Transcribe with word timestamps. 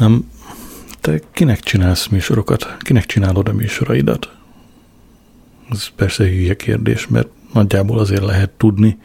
Um, 0.00 0.30
te 1.00 1.20
kinek 1.32 1.60
csinálsz 1.60 2.06
műsorokat? 2.06 2.76
Kinek 2.78 3.06
csinálod 3.06 3.48
a 3.48 3.52
műsoraidat? 3.52 4.32
Ez 5.70 5.86
persze 5.86 6.24
hülye 6.24 6.56
kérdés, 6.56 7.08
mert 7.08 7.28
nagyjából 7.52 7.98
azért 7.98 8.24
lehet 8.24 8.50
tudni, 8.50 8.98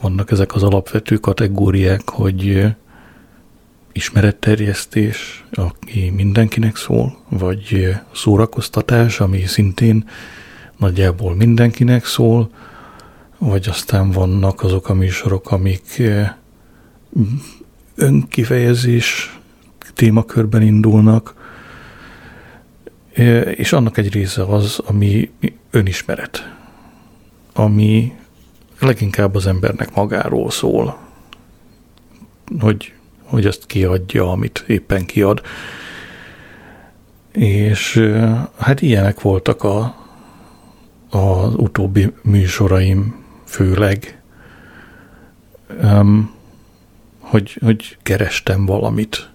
vannak 0.00 0.30
ezek 0.30 0.54
az 0.54 0.62
alapvető 0.62 1.16
kategóriák, 1.16 2.08
hogy 2.10 2.66
ismeretterjesztés, 3.92 5.44
aki 5.52 6.10
mindenkinek 6.10 6.76
szól, 6.76 7.18
vagy 7.28 7.96
szórakoztatás, 8.14 9.20
ami 9.20 9.44
szintén 9.46 10.08
nagyjából 10.76 11.34
mindenkinek 11.34 12.04
szól, 12.04 12.50
vagy 13.38 13.68
aztán 13.68 14.10
vannak 14.10 14.62
azok 14.62 14.88
a 14.88 14.94
műsorok, 14.94 15.50
amik 15.50 16.02
önkifejezés 17.94 19.33
témakörben 19.94 20.62
indulnak, 20.62 21.34
és 23.54 23.72
annak 23.72 23.98
egy 23.98 24.12
része 24.12 24.42
az, 24.42 24.80
ami 24.86 25.30
önismeret, 25.70 26.52
ami 27.52 28.12
leginkább 28.78 29.34
az 29.34 29.46
embernek 29.46 29.94
magáról 29.94 30.50
szól, 30.50 30.98
hogy, 32.60 32.92
hogy 33.22 33.46
azt 33.46 33.66
kiadja, 33.66 34.30
amit 34.30 34.64
éppen 34.66 35.06
kiad. 35.06 35.42
És 37.32 38.10
hát 38.58 38.82
ilyenek 38.82 39.20
voltak 39.20 39.62
a, 39.62 39.96
az 41.10 41.54
utóbbi 41.54 42.12
műsoraim 42.22 43.24
főleg, 43.44 44.22
hogy, 47.18 47.58
hogy 47.62 47.96
kerestem 48.02 48.66
valamit, 48.66 49.28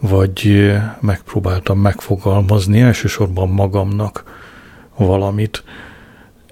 vagy 0.00 0.72
megpróbáltam 1.00 1.78
megfogalmazni 1.78 2.80
elsősorban 2.80 3.48
magamnak 3.48 4.42
valamit, 4.96 5.64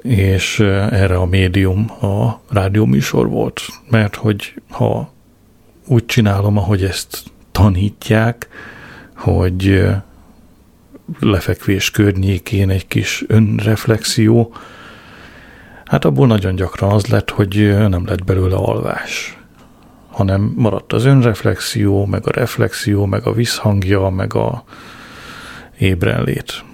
és 0.03 0.61
erre 0.91 1.17
a 1.17 1.27
médium 1.27 1.91
a 2.01 2.41
rádióműsor 2.51 3.28
volt, 3.28 3.61
mert 3.91 4.14
hogy 4.14 4.62
ha 4.70 5.12
úgy 5.86 6.06
csinálom, 6.06 6.56
ahogy 6.56 6.84
ezt 6.84 7.23
tanítják, 7.53 8.48
hogy 9.17 9.84
lefekvés 11.20 11.91
környékén 11.91 12.70
egy 12.70 12.86
kis 12.86 13.25
önreflexió, 13.27 14.55
hát 15.84 16.05
abból 16.05 16.27
nagyon 16.27 16.55
gyakran 16.55 16.91
az 16.92 17.06
lett, 17.06 17.31
hogy 17.31 17.77
nem 17.89 18.06
lett 18.06 18.25
belőle 18.25 18.56
alvás, 18.56 19.39
hanem 20.15 20.53
maradt 20.57 20.93
az 20.93 21.05
önreflexió, 21.05 22.07
meg 22.07 22.27
a 22.27 22.33
reflexió, 22.33 23.07
meg 23.07 23.27
a 23.27 23.33
visszhangja, 23.33 24.09
meg 24.09 24.34
a 24.34 24.65
ébrenlét 25.79 26.65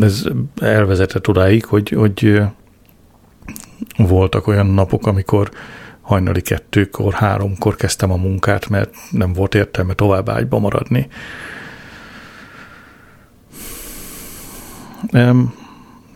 ez 0.00 0.24
elvezetett 0.60 1.28
odáig, 1.28 1.64
hogy, 1.64 1.88
hogy 1.88 2.42
voltak 3.96 4.46
olyan 4.46 4.66
napok, 4.66 5.06
amikor 5.06 5.50
hajnali 6.00 6.40
kettőkor, 6.40 7.12
háromkor 7.12 7.76
kezdtem 7.76 8.10
a 8.10 8.16
munkát, 8.16 8.68
mert 8.68 8.94
nem 9.10 9.32
volt 9.32 9.54
értelme 9.54 9.94
tovább 9.94 10.28
ágyba 10.28 10.58
maradni. 10.58 11.08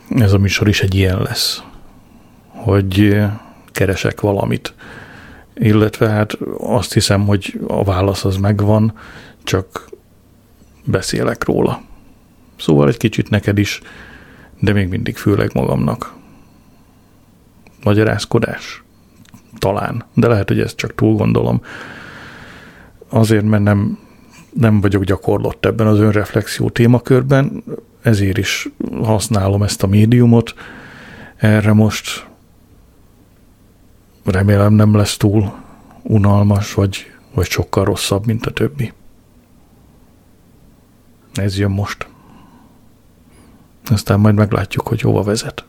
Ez 0.08 0.32
a 0.32 0.38
műsor 0.38 0.68
is 0.68 0.80
egy 0.80 0.94
ilyen 0.94 1.22
lesz, 1.22 1.62
hogy 2.48 3.18
keresek 3.72 4.20
valamit, 4.20 4.74
illetve 5.58 6.08
hát 6.08 6.38
azt 6.58 6.92
hiszem, 6.92 7.26
hogy 7.26 7.60
a 7.66 7.84
válasz 7.84 8.24
az 8.24 8.36
megvan, 8.36 8.92
csak 9.42 9.88
beszélek 10.84 11.44
róla. 11.44 11.80
Szóval 12.58 12.88
egy 12.88 12.96
kicsit 12.96 13.30
neked 13.30 13.58
is, 13.58 13.80
de 14.60 14.72
még 14.72 14.88
mindig 14.88 15.16
főleg 15.16 15.50
magamnak. 15.54 16.14
Magyarázkodás? 17.82 18.82
Talán, 19.58 20.04
de 20.14 20.26
lehet, 20.26 20.48
hogy 20.48 20.60
ezt 20.60 20.76
csak 20.76 20.94
túl 20.94 21.16
gondolom. 21.16 21.62
Azért, 23.08 23.44
mert 23.44 23.62
nem, 23.62 23.98
nem 24.52 24.80
vagyok 24.80 25.04
gyakorlott 25.04 25.64
ebben 25.64 25.86
az 25.86 25.98
önreflexió 25.98 26.70
témakörben, 26.70 27.64
ezért 28.02 28.38
is 28.38 28.68
használom 29.02 29.62
ezt 29.62 29.82
a 29.82 29.86
médiumot. 29.86 30.54
Erre 31.36 31.72
most 31.72 32.27
remélem 34.30 34.72
nem 34.72 34.94
lesz 34.94 35.16
túl 35.16 35.52
unalmas, 36.02 36.74
vagy, 36.74 37.06
vagy 37.34 37.46
sokkal 37.46 37.84
rosszabb, 37.84 38.26
mint 38.26 38.46
a 38.46 38.50
többi. 38.50 38.92
Ez 41.34 41.58
jön 41.58 41.70
most. 41.70 42.08
Aztán 43.90 44.20
majd 44.20 44.34
meglátjuk, 44.34 44.88
hogy 44.88 45.00
hova 45.00 45.22
vezet. 45.22 45.64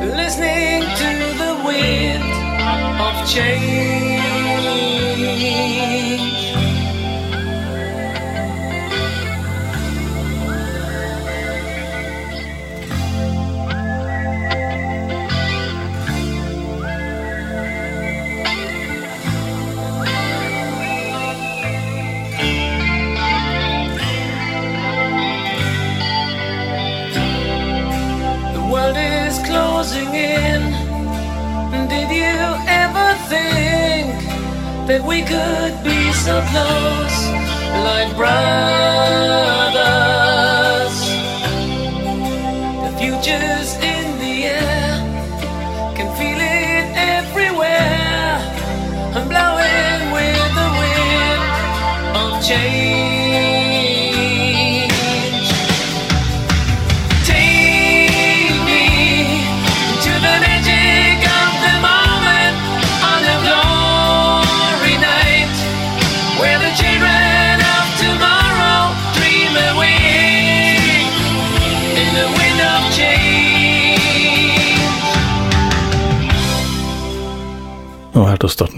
listening 0.00 0.82
to 1.00 1.10
the 1.42 1.52
wind 1.64 2.32
of 3.06 3.14
change. 3.28 5.05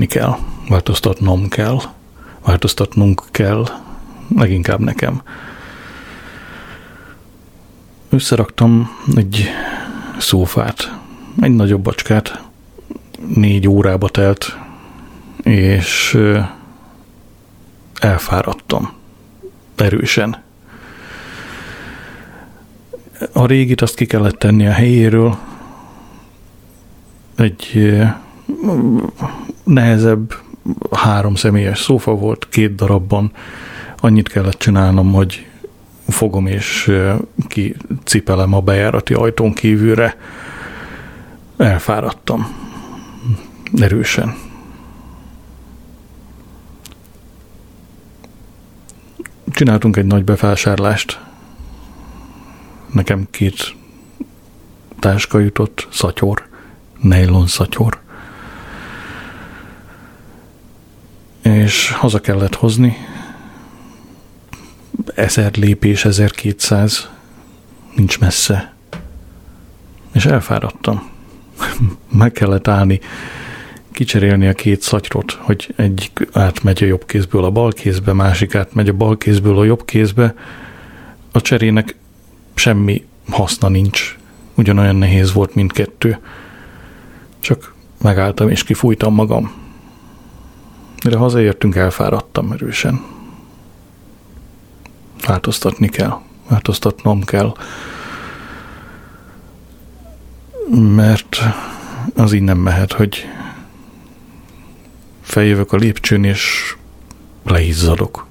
Kell, 0.08 0.36
változtatnom 0.68 1.48
kell, 1.48 1.78
változtatnunk 2.44 3.22
kell, 3.30 3.64
leginkább 4.36 4.80
nekem. 4.80 5.22
Összeraktam 8.08 8.90
egy 9.16 9.48
szófát, 10.18 10.98
egy 11.40 11.54
nagyobb 11.54 11.82
bacskát, 11.82 12.42
négy 13.34 13.68
órába 13.68 14.08
telt, 14.08 14.58
és 15.42 16.18
elfáradtam. 18.00 18.92
Erősen. 19.76 20.42
A 23.32 23.46
régit 23.46 23.80
azt 23.80 23.94
ki 23.94 24.06
kellett 24.06 24.38
tenni 24.38 24.66
a 24.66 24.72
helyéről. 24.72 25.38
Egy 27.36 27.90
nehezebb 29.64 30.34
három 30.92 31.34
személyes 31.34 31.80
szófa 31.80 32.14
volt, 32.14 32.48
két 32.48 32.74
darabban. 32.74 33.32
Annyit 34.00 34.28
kellett 34.28 34.58
csinálnom, 34.58 35.12
hogy 35.12 35.46
fogom 36.08 36.46
és 36.46 36.92
kicipelem 37.48 38.52
a 38.54 38.60
bejárati 38.60 39.14
ajtón 39.14 39.52
kívülre. 39.52 40.16
Elfáradtam. 41.56 42.56
Erősen. 43.80 44.36
Csináltunk 49.50 49.96
egy 49.96 50.06
nagy 50.06 50.24
bevásárlást. 50.24 51.20
Nekem 52.92 53.26
két 53.30 53.76
táska 54.98 55.38
jutott, 55.38 55.88
szatyor, 55.90 56.48
nylon 57.00 57.46
szatyor. 57.46 58.06
És 61.42 61.90
haza 61.90 62.20
kellett 62.20 62.54
hozni. 62.54 62.96
Ezer 65.14 65.56
lépés, 65.56 66.04
1200, 66.04 67.08
nincs 67.96 68.18
messze. 68.18 68.74
És 70.12 70.26
elfáradtam. 70.26 71.10
Meg 72.10 72.32
kellett 72.32 72.68
állni, 72.68 73.00
kicserélni 73.92 74.46
a 74.46 74.52
két 74.52 74.82
szatyrot, 74.82 75.32
hogy 75.32 75.74
egyik 75.76 76.28
átmegy 76.32 76.82
a 76.82 76.86
jobb 76.86 77.06
kézből 77.06 77.44
a 77.44 77.50
bal 77.50 77.72
kézbe, 77.72 78.12
másik 78.12 78.54
átmegy 78.54 78.88
a 78.88 78.92
bal 78.92 79.16
kézből 79.16 79.58
a 79.58 79.64
jobb 79.64 79.84
kézbe. 79.84 80.34
A 81.32 81.40
cserének 81.40 81.96
semmi 82.54 83.06
haszna 83.30 83.68
nincs. 83.68 84.16
Ugyanolyan 84.54 84.96
nehéz 84.96 85.32
volt 85.32 85.54
mindkettő. 85.54 86.18
Csak 87.40 87.74
megálltam 88.02 88.48
és 88.48 88.64
kifújtam 88.64 89.14
magam. 89.14 89.67
Mire 91.08 91.20
hazaértünk, 91.20 91.76
elfáradtam 91.76 92.52
erősen. 92.52 93.04
Változtatni 95.26 95.88
kell. 95.88 96.20
Változtatnom 96.48 97.24
kell. 97.24 97.54
Mert 100.70 101.38
az 102.14 102.32
így 102.32 102.42
nem 102.42 102.58
mehet, 102.58 102.92
hogy 102.92 103.26
feljövök 105.20 105.72
a 105.72 105.76
lépcsőn, 105.76 106.24
és 106.24 106.76
leizzadok. 107.42 108.26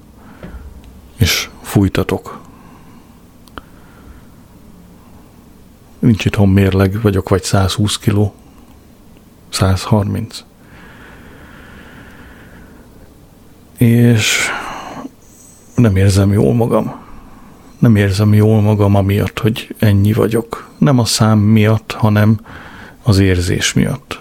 És 1.16 1.48
fújtatok. 1.62 2.40
Nincs 5.98 6.24
itthon 6.24 6.48
mérleg, 6.48 7.00
vagyok 7.02 7.28
vagy 7.28 7.42
120 7.42 7.98
kiló. 7.98 8.34
130. 9.48 10.44
És 13.78 14.48
nem 15.74 15.96
érzem 15.96 16.32
jól 16.32 16.54
magam. 16.54 16.94
Nem 17.78 17.96
érzem 17.96 18.34
jól 18.34 18.60
magam 18.60 18.94
amiatt, 18.94 19.38
hogy 19.38 19.74
ennyi 19.78 20.12
vagyok. 20.12 20.70
Nem 20.78 20.98
a 20.98 21.04
szám 21.04 21.38
miatt, 21.38 21.92
hanem 21.92 22.40
az 23.02 23.18
érzés 23.18 23.72
miatt. 23.72 24.20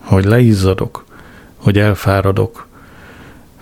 Hogy 0.00 0.24
leizzadok, 0.24 1.04
hogy 1.56 1.78
elfáradok, 1.78 2.66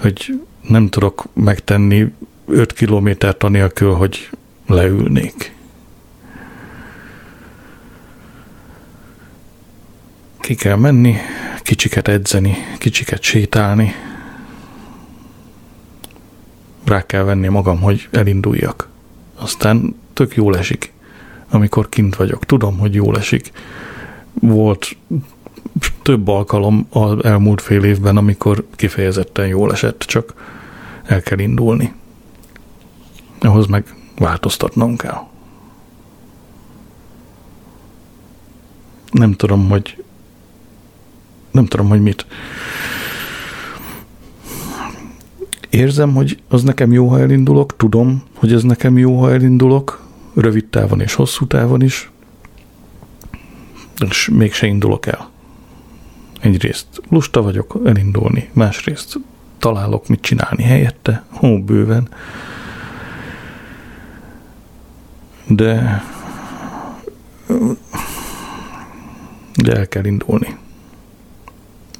hogy 0.01 0.41
nem 0.69 0.89
tudok 0.89 1.25
megtenni 1.33 2.13
5 2.47 2.73
kilométert 2.73 3.43
anélkül, 3.43 3.93
hogy 3.93 4.31
leülnék. 4.67 5.55
Ki 10.41 10.55
kell 10.55 10.77
menni, 10.77 11.17
kicsiket 11.63 12.09
edzeni, 12.09 12.57
kicsiket 12.79 13.23
sétálni. 13.23 13.95
Rá 16.85 17.07
kell 17.07 17.23
venni 17.23 17.49
magam, 17.49 17.81
hogy 17.81 18.09
elinduljak. 18.11 18.89
Aztán 19.35 19.97
tök 20.13 20.35
jól 20.35 20.57
esik, 20.59 20.93
amikor 21.51 21.89
kint 21.89 22.17
vagyok. 22.17 22.45
Tudom, 22.45 22.79
hogy 22.79 22.95
jól 22.95 23.17
esik. 23.17 23.53
Volt 24.33 24.97
több 26.03 26.29
alkalom 26.29 26.87
az 26.91 27.25
elmúlt 27.25 27.61
fél 27.63 27.85
évben, 27.85 28.17
amikor 28.17 28.67
kifejezetten 28.77 29.47
jól 29.47 29.73
esett, 29.73 29.99
csak 29.99 30.35
el 31.05 31.21
kell 31.23 31.39
indulni. 31.39 31.93
Ahhoz 33.41 33.67
meg 33.67 33.95
változtatnom 34.19 34.97
kell. 34.97 35.21
Nem 39.11 39.33
tudom, 39.33 39.69
hogy 39.69 40.05
nem 41.51 41.67
tudom, 41.67 41.89
hogy 41.89 42.03
mit. 42.03 42.27
Érzem, 45.75 46.15
hogy 46.15 46.38
az 46.49 46.62
nekem 46.62 46.93
jó, 46.93 47.09
ha 47.09 47.21
elindulok, 47.21 47.76
tudom, 47.76 48.23
hogy 48.35 48.53
ez 48.53 48.62
nekem 48.62 48.99
jó, 48.99 49.21
ha 49.21 49.32
elindulok, 49.32 50.06
rövid 50.35 50.67
távon 50.67 51.00
és 51.00 51.15
hosszú 51.15 51.47
távon 51.47 51.82
is, 51.82 52.11
és 54.09 54.29
mégse 54.32 54.67
indulok 54.67 55.06
el. 55.06 55.31
Egyrészt 56.41 56.87
lusta 57.09 57.43
vagyok 57.43 57.81
elindulni, 57.85 58.49
másrészt 58.53 59.19
találok 59.59 60.09
mit 60.09 60.21
csinálni 60.21 60.62
helyette, 60.62 61.25
ó, 61.43 61.62
bőven. 61.62 62.09
De 65.47 66.03
de 69.55 69.73
el 69.73 69.88
kell 69.88 70.05
indulni. 70.05 70.56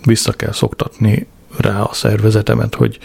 Vissza 0.05 0.33
kell 0.33 0.53
szoktatni 0.53 1.27
rá 1.57 1.81
a 1.81 1.93
szervezetemet, 1.93 2.75
hogy 2.75 2.99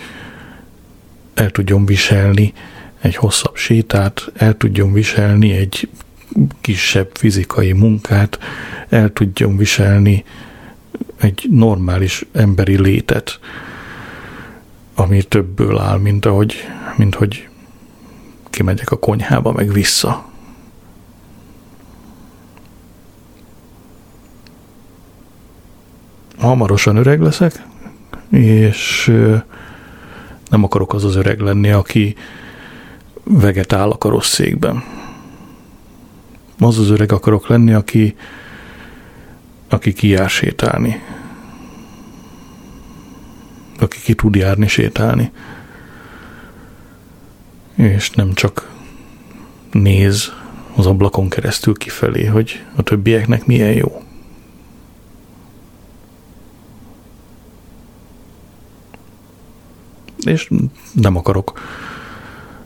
el 1.40 1.50
tudjon 1.50 1.86
viselni 1.86 2.54
egy 3.02 3.16
hosszabb 3.16 3.56
sétát, 3.56 4.32
el 4.36 4.58
tudjon 4.58 4.94
viselni 4.94 5.52
egy 5.52 5.90
kisebb 6.62 7.10
fizikai 7.14 7.72
munkát, 7.72 8.40
el 8.90 9.14
tudjon 9.14 9.58
viselni 9.58 10.24
egy 11.18 11.48
normális 11.52 12.26
emberi 12.32 12.82
létet, 12.82 13.40
ami 14.96 15.24
többből 15.24 15.78
áll, 15.78 15.98
mint 15.98 16.26
ahogy, 16.26 16.54
mint 16.96 17.16
hogy 17.16 17.48
kimegyek 18.50 18.92
a 18.92 18.98
konyhába, 18.98 19.52
meg 19.52 19.74
vissza. 19.74 20.30
Hamarosan 26.38 26.96
öreg 26.96 27.22
leszek, 27.22 27.64
és 28.30 29.12
nem 30.50 30.64
akarok 30.64 30.94
az 30.94 31.04
az 31.04 31.16
öreg 31.16 31.40
lenni, 31.40 31.72
aki 31.72 32.16
vegetál 33.24 33.90
a 33.90 33.98
karosszékben. 33.98 34.84
Az 36.60 36.80
az 36.80 36.90
öreg 36.90 37.12
akarok 37.12 37.48
lenni, 37.48 37.74
aki 37.74 38.16
aki 39.70 39.94
kijár 39.94 40.30
sétálni. 40.30 41.02
Aki 43.80 44.00
ki 44.04 44.14
tud 44.14 44.36
járni, 44.36 44.68
sétálni. 44.68 45.32
És 47.76 48.10
nem 48.10 48.34
csak 48.34 48.72
néz 49.72 50.32
az 50.76 50.86
ablakon 50.86 51.30
keresztül 51.30 51.78
kifelé, 51.78 52.26
hogy 52.26 52.64
a 52.76 52.82
többieknek 52.82 53.46
milyen 53.46 53.74
jó. 53.74 54.04
És 60.26 60.50
nem 60.94 61.16
akarok 61.16 61.60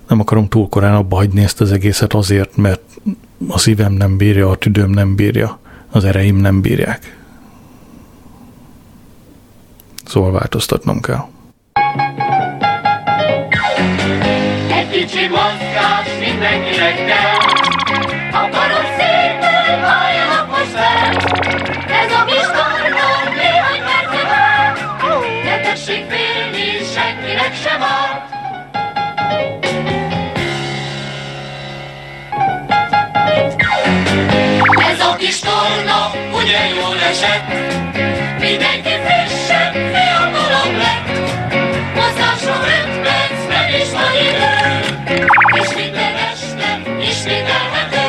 nem 0.08 0.20
akarom 0.20 0.48
túl 0.48 0.70
korán 0.70 0.96
abba 0.96 1.16
hagyni 1.16 1.44
ezt 1.44 1.62
az 1.62 1.72
egészet 1.72 2.14
azért, 2.14 2.58
mert 2.58 2.82
a 3.48 3.58
szívem 3.58 3.94
nem 3.94 4.18
bírja, 4.18 4.50
a 4.50 4.56
tüdőm 4.56 4.90
nem 4.90 5.16
bírja 5.16 5.60
az 5.92 6.06
ereim 6.06 6.36
nem 6.36 6.62
bírják. 6.62 7.18
Szóval 10.06 10.32
változtatnom 10.32 11.02
kell. 11.02 11.26
Egy 14.70 14.90
kicsi 14.90 15.28
mozgás 15.28 16.20
mindenkinek 16.20 16.96
kell. 17.06 17.63
a 35.14 35.16
kis 35.16 35.40
tolna, 35.40 36.12
ugye 36.32 36.68
jól 36.76 37.00
esett? 37.00 37.48
Mindenki 38.40 38.90
frissebb, 39.04 39.74
fiatalabb 39.74 40.76
lett. 40.78 41.08
Mozgásra 41.96 42.54
öt 42.54 43.02
perc, 43.02 43.48
meg 43.48 43.70
is 43.82 43.92
van 43.92 44.14
idő. 44.28 44.52
És 45.62 45.76
minden 45.76 46.16
este 46.32 46.82
ismételhető. 47.10 48.06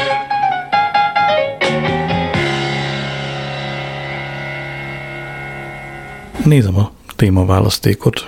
Nézem 6.45 6.77
a 6.77 6.91
témaválasztékot 7.17 8.27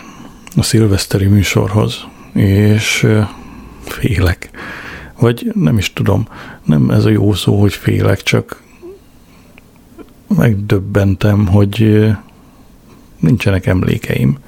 a 0.57 0.63
szilveszteri 0.63 1.27
műsorhoz, 1.27 2.05
és 2.35 3.07
félek. 3.85 4.51
Vagy 5.19 5.47
nem 5.55 5.79
is 5.79 5.93
tudom, 5.93 6.29
nem 6.65 6.91
ez 6.91 7.05
a 7.05 7.09
jó 7.09 7.33
szó, 7.35 7.61
hogy 7.61 7.75
félek, 7.75 8.23
csak 8.23 8.65
megdöbbentem, 10.37 11.47
hogy 11.47 12.07
nincsenek 13.21 13.67
emlékeim. 13.67 14.39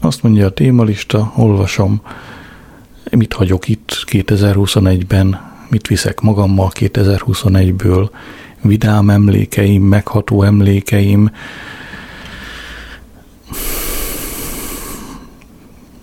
Azt 0.00 0.22
mondja 0.22 0.46
a 0.46 0.52
témalista, 0.52 1.32
olvasom, 1.36 2.02
mit 3.10 3.32
hagyok 3.32 3.68
itt 3.68 4.04
2021-ben, 4.06 5.50
mit 5.68 5.86
viszek 5.86 6.20
magammal 6.20 6.70
2021-ből, 6.74 8.10
vidám 8.60 9.10
emlékeim, 9.10 9.82
megható 9.82 10.42
emlékeim. 10.42 11.30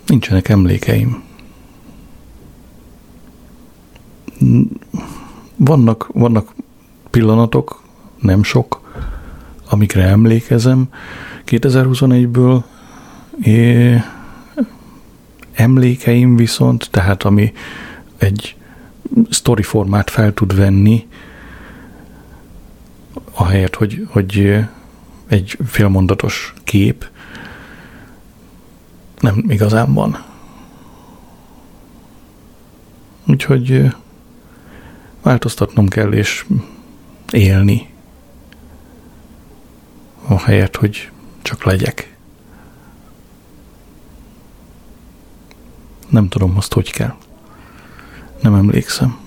Nincsenek 0.06 0.48
emlékeim. 0.48 1.22
Vannak, 5.56 6.10
vannak 6.12 6.54
pillanatok, 7.10 7.79
nem 8.20 8.42
sok, 8.42 8.80
amikre 9.68 10.02
emlékezem 10.02 10.88
2021-ből, 11.46 12.62
é, 13.42 13.96
emlékeim 15.52 16.36
viszont, 16.36 16.88
tehát 16.90 17.22
ami 17.22 17.52
egy 18.18 18.56
story 19.30 19.62
formát 19.62 20.10
fel 20.10 20.34
tud 20.34 20.56
venni, 20.56 21.08
ahelyett, 23.32 23.74
hogy, 23.74 24.06
hogy 24.10 24.64
egy 25.28 25.58
félmondatos 25.66 26.54
kép 26.64 27.08
nem 29.20 29.44
igazán 29.48 29.94
van. 29.94 30.24
Úgyhogy 33.26 33.94
változtatnom 35.22 35.88
kell, 35.88 36.12
és 36.12 36.46
élni, 37.32 37.88
ahelyett, 40.30 40.76
hogy 40.76 41.10
csak 41.42 41.64
legyek. 41.64 42.16
Nem 46.08 46.28
tudom 46.28 46.56
azt, 46.56 46.72
hogy 46.72 46.92
kell. 46.92 47.14
Nem 48.40 48.54
emlékszem. 48.54 49.19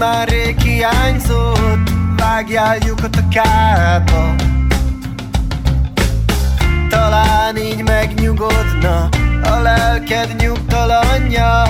Már 0.00 0.28
rég 0.28 0.60
hiányzott, 0.60 1.90
vágjál 2.16 2.78
lyukat 2.84 3.16
a 3.16 3.28
kádba. 3.30 4.34
Talán 6.88 7.56
így 7.56 7.82
megnyugodna 7.82 9.08
a 9.42 9.58
lelked 9.62 10.36
nyugtalanja, 10.38 11.62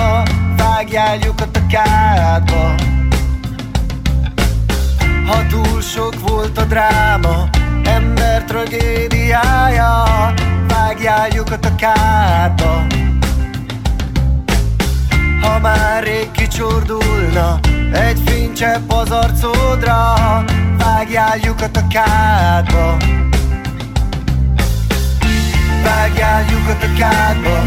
vágjál 0.56 1.16
lyukat 1.16 1.56
a 1.56 1.66
kádba. 1.66 2.75
Ha 5.26 5.46
túl 5.49 5.80
sok 5.80 6.28
volt 6.28 6.58
a 6.58 6.64
dráma, 6.64 7.49
ember 7.84 8.44
tragédiája, 8.44 10.04
vágjál 10.68 11.28
lyukat 11.32 11.64
a 11.64 11.75
kádba. 11.75 12.87
Már 15.62 16.02
rég 16.02 16.31
kicsordulna. 16.31 17.59
Egy 17.93 18.21
fénycsepp 18.26 18.90
az 18.90 19.11
arcodra 19.11 20.14
Vágjál 20.79 21.38
lyukat 21.43 21.76
a 21.76 21.87
kádba. 21.87 22.97
Vágjál 25.83 26.45
lyukat 26.50 26.83
a 26.83 26.99
kádba. 26.99 27.62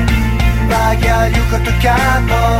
Vágjál 0.68 1.30
lyukat 1.30 1.68
a 1.68 1.78
kádba. 1.82 2.60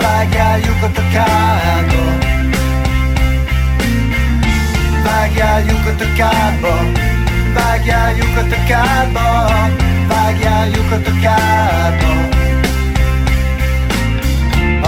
Vágjál 0.00 0.58
lyukat 0.58 0.98
a 0.98 1.02
kádba. 1.12 2.18
Vágjál 5.04 5.64
lyukat 5.64 6.00
a 6.00 6.12
kádba. 6.16 6.74
Vágjál 7.54 8.14
lyukat 8.14 8.52
a 8.52 8.64
kádba. 8.66 9.48
Vágjál 10.08 10.68
lyukat 10.68 11.06
a 11.06 11.20
kádba 11.22 12.39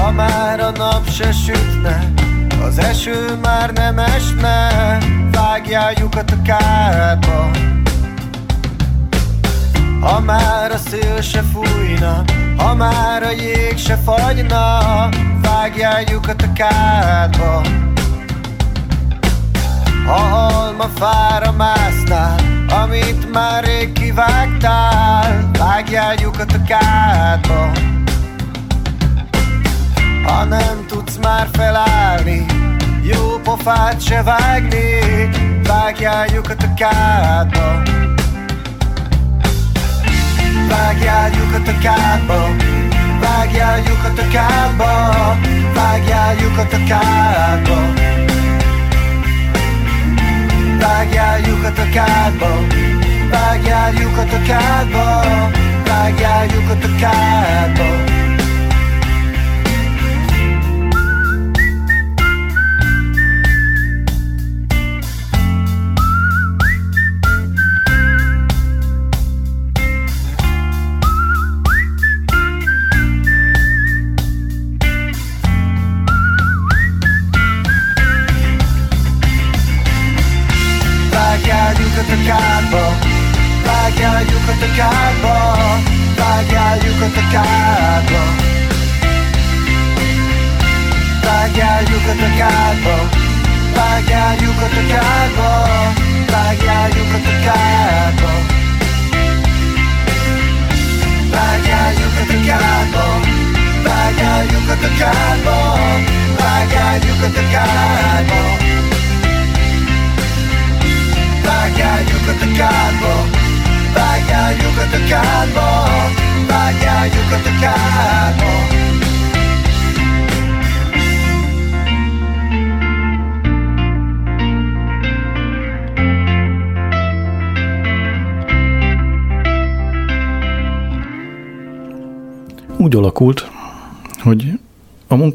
ha 0.03 0.11
már 0.11 0.61
a 0.61 0.71
nap 0.71 1.11
se 1.11 1.33
sütne 1.33 2.13
Az 2.67 2.79
eső 2.79 3.39
már 3.43 3.73
nem 3.73 3.99
esne 3.99 4.99
Vágjál 5.33 5.93
lyukat 5.99 6.31
a 6.31 6.43
kádba 6.43 7.51
Ha 10.01 10.21
már 10.21 10.71
a 10.71 10.77
szél 10.77 11.21
se 11.21 11.43
fújna 11.43 12.25
Ha 12.57 12.75
már 12.75 13.23
a 13.23 13.31
jég 13.31 13.79
se 13.79 13.97
fagyna 13.97 14.79
Vágjál 15.43 16.03
lyukat 16.11 16.43
a 16.43 16.53
kádba 16.53 17.63
Ha 20.07 20.47
alma 20.47 20.89
fára 20.95 21.53
másznál 21.53 22.41
Amit 22.83 23.33
már 23.33 23.65
rég 23.65 23.93
kivágtál 23.93 25.51
Vágjál 25.59 26.15
lyukat 26.15 26.53
a 26.53 26.63
kádba 26.67 27.92
ha 30.25 30.45
nem 30.45 30.85
tudsz 30.87 31.17
már 31.23 31.49
felállni 31.53 32.47
Jó 33.03 33.41
pofát 33.43 34.01
se 34.01 34.23
vágni 34.23 35.01
Vágjál 35.67 36.27
lyukat 36.33 36.63
a 36.63 36.75
kádba 36.75 37.83
Vágjál 40.69 41.31
lyukat 41.31 41.69
a 41.69 41.79
kádba 41.79 42.49
Vágjál 43.21 43.83
lyukat 43.83 44.19
a 44.19 44.29
kádba 44.33 45.37
Vágjál 45.75 46.35
lyukat 46.35 46.73
a 46.73 46.79
kádba 46.89 47.77
Vágjál 50.79 51.41
lyukat 51.41 51.79
a 51.79 51.89
kádba 51.93 52.67
Vágjál 53.31 53.93
a 54.33 54.43
kádba 54.47 55.02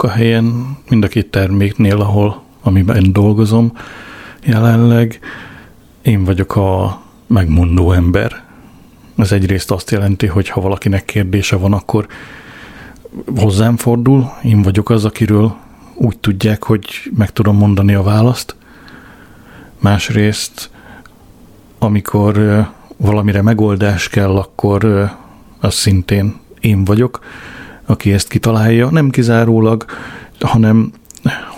munkahelyen 0.08 0.78
mind 0.90 1.04
a 1.04 1.08
két 1.08 1.32
terméknél, 1.32 2.02
ahol 2.02 2.44
amiben 2.62 3.14
dolgozom, 3.14 3.72
jelenleg 4.44 5.20
én 6.02 6.24
vagyok 6.24 6.56
a 6.56 7.02
megmondó 7.28 7.92
ember. 7.92 8.44
Ez 9.18 9.32
egyrészt 9.32 9.72
azt 9.72 9.92
jelenti, 9.92 10.28
hogy 10.28 10.50
ha 10.50 10.62
valakinek 10.62 11.06
kérdése 11.06 11.56
van, 11.56 11.74
akkor 11.74 12.08
hozzám 13.36 13.78
fordul, 13.78 14.30
én 14.44 14.62
vagyok 14.62 14.90
az, 14.90 15.06
akiről 15.06 15.56
úgy 15.96 16.18
tudják, 16.18 16.64
hogy 16.64 16.86
meg 17.18 17.32
tudom 17.32 17.58
mondani 17.58 17.94
a 17.94 18.04
választ. 18.04 18.56
Másrészt, 19.80 20.70
amikor 21.80 22.66
valamire 22.98 23.42
megoldás 23.42 24.10
kell, 24.10 24.36
akkor 24.36 25.12
az 25.60 25.74
szintén 25.74 26.40
én 26.60 26.86
vagyok, 26.86 27.20
aki 27.88 28.14
ezt 28.14 28.28
kitalálja, 28.28 28.90
nem 28.90 29.10
kizárólag, 29.10 29.86
hanem 30.40 30.92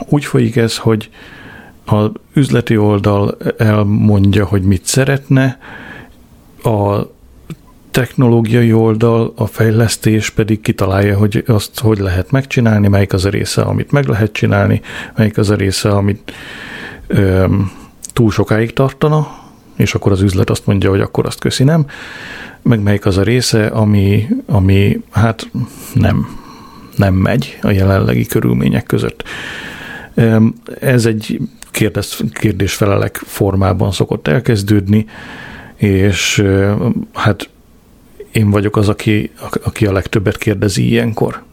úgy 0.10 0.26
folyik 0.26 0.56
ez, 0.56 0.78
hogy 0.78 1.10
a 1.86 2.12
üzleti 2.34 2.78
oldal 2.78 3.38
elmondja, 3.58 4.46
hogy 4.46 4.62
mit 4.62 4.86
szeretne, 4.86 5.60
a 6.64 7.02
technológiai 7.92 8.74
oldal, 8.74 9.34
a 9.36 9.46
fejlesztés 9.46 10.30
pedig 10.30 10.62
kitalálja, 10.62 11.18
hogy 11.18 11.44
azt 11.48 11.80
hogy 11.80 11.98
lehet 11.98 12.32
megcsinálni, 12.32 12.88
melyik 12.88 13.14
az 13.14 13.26
a 13.26 13.30
része, 13.30 13.62
amit 13.62 13.92
meg 13.92 14.08
lehet 14.08 14.32
csinálni, 14.32 14.82
melyik 15.16 15.38
az 15.38 15.50
a 15.50 15.56
része, 15.56 15.90
amit 15.90 16.34
öm, 17.08 17.72
túl 18.14 18.32
sokáig 18.32 18.74
tartana, 18.74 19.28
és 19.76 19.94
akkor 19.94 20.12
az 20.12 20.22
üzlet 20.22 20.50
azt 20.50 20.66
mondja, 20.66 20.90
hogy 20.90 21.02
akkor 21.02 21.26
azt 21.26 21.40
köszi 21.40 21.64
nem, 21.64 21.86
meg 22.62 22.80
melyik 22.80 23.06
az 23.06 23.18
a 23.18 23.24
része, 23.24 23.66
ami, 23.66 24.28
ami 24.46 25.02
hát 25.12 25.50
nem, 25.94 26.38
nem 26.96 27.14
megy 27.14 27.60
a 27.62 27.72
jelenlegi 27.72 28.26
körülmények 28.26 28.84
között. 28.84 29.24
Ez 30.80 31.06
egy 31.06 31.40
kérdés, 31.72 32.22
kérdésfelelek 32.34 33.16
formában 33.16 33.92
szokott 33.92 34.28
elkezdődni, 34.28 35.06
és 35.76 36.44
hát 37.14 37.50
én 38.32 38.50
vagyok 38.50 38.76
az, 38.76 38.90
aki, 38.90 39.32
aki 39.64 39.86
a 39.86 39.92
legtöbbet 39.92 40.38
kérdezi 40.38 40.88
ilyenkor. 40.88 41.44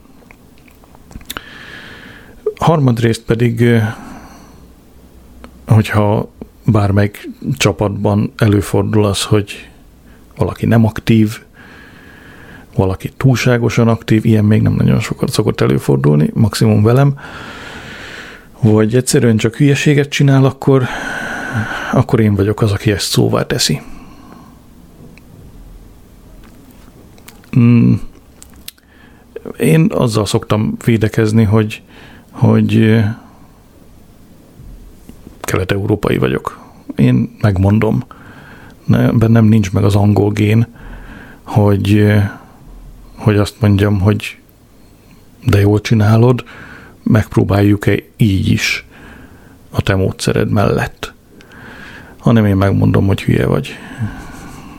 Harmadrészt 2.58 3.22
pedig, 3.22 3.64
hogyha 5.66 6.30
bármelyik 6.64 7.28
csapatban 7.56 8.32
előfordul 8.36 9.04
az, 9.04 9.22
hogy 9.22 9.68
valaki 10.36 10.66
nem 10.66 10.84
aktív, 10.84 11.38
valaki 12.74 13.12
túlságosan 13.16 13.88
aktív, 13.88 14.24
ilyen 14.24 14.44
még 14.44 14.62
nem 14.62 14.72
nagyon 14.72 15.00
sokat 15.00 15.30
szokott 15.30 15.60
előfordulni, 15.60 16.30
maximum 16.34 16.82
velem, 16.82 17.18
vagy 18.60 18.96
egyszerűen 18.96 19.36
csak 19.36 19.56
hülyeséget 19.56 20.08
csinál, 20.08 20.44
akkor, 20.44 20.82
akkor 21.92 22.20
én 22.20 22.34
vagyok 22.34 22.62
az, 22.62 22.72
aki 22.72 22.90
ezt 22.90 23.10
szóvá 23.10 23.46
teszi. 23.46 23.80
Mm. 27.58 27.94
Én 29.58 29.86
azzal 29.90 30.26
szoktam 30.26 30.76
védekezni, 30.84 31.42
hogy, 31.44 31.82
hogy 32.30 33.00
kelet-európai 35.40 36.18
vagyok. 36.18 36.58
Én 36.96 37.36
megmondom, 37.40 38.04
bennem 39.12 39.44
nincs 39.44 39.72
meg 39.72 39.84
az 39.84 39.94
angol 39.94 40.30
gén, 40.30 40.66
hogy, 41.42 42.14
hogy 43.14 43.36
azt 43.36 43.60
mondjam, 43.60 44.00
hogy 44.00 44.38
de 45.44 45.60
jól 45.60 45.80
csinálod, 45.80 46.44
megpróbáljuk-e 47.02 47.94
így 48.16 48.48
is 48.48 48.84
a 49.70 49.80
te 49.80 49.94
módszered 49.94 50.50
mellett. 50.50 51.14
Hanem 52.18 52.46
én 52.46 52.56
megmondom, 52.56 53.06
hogy 53.06 53.22
hülye 53.22 53.46
vagy. 53.46 53.68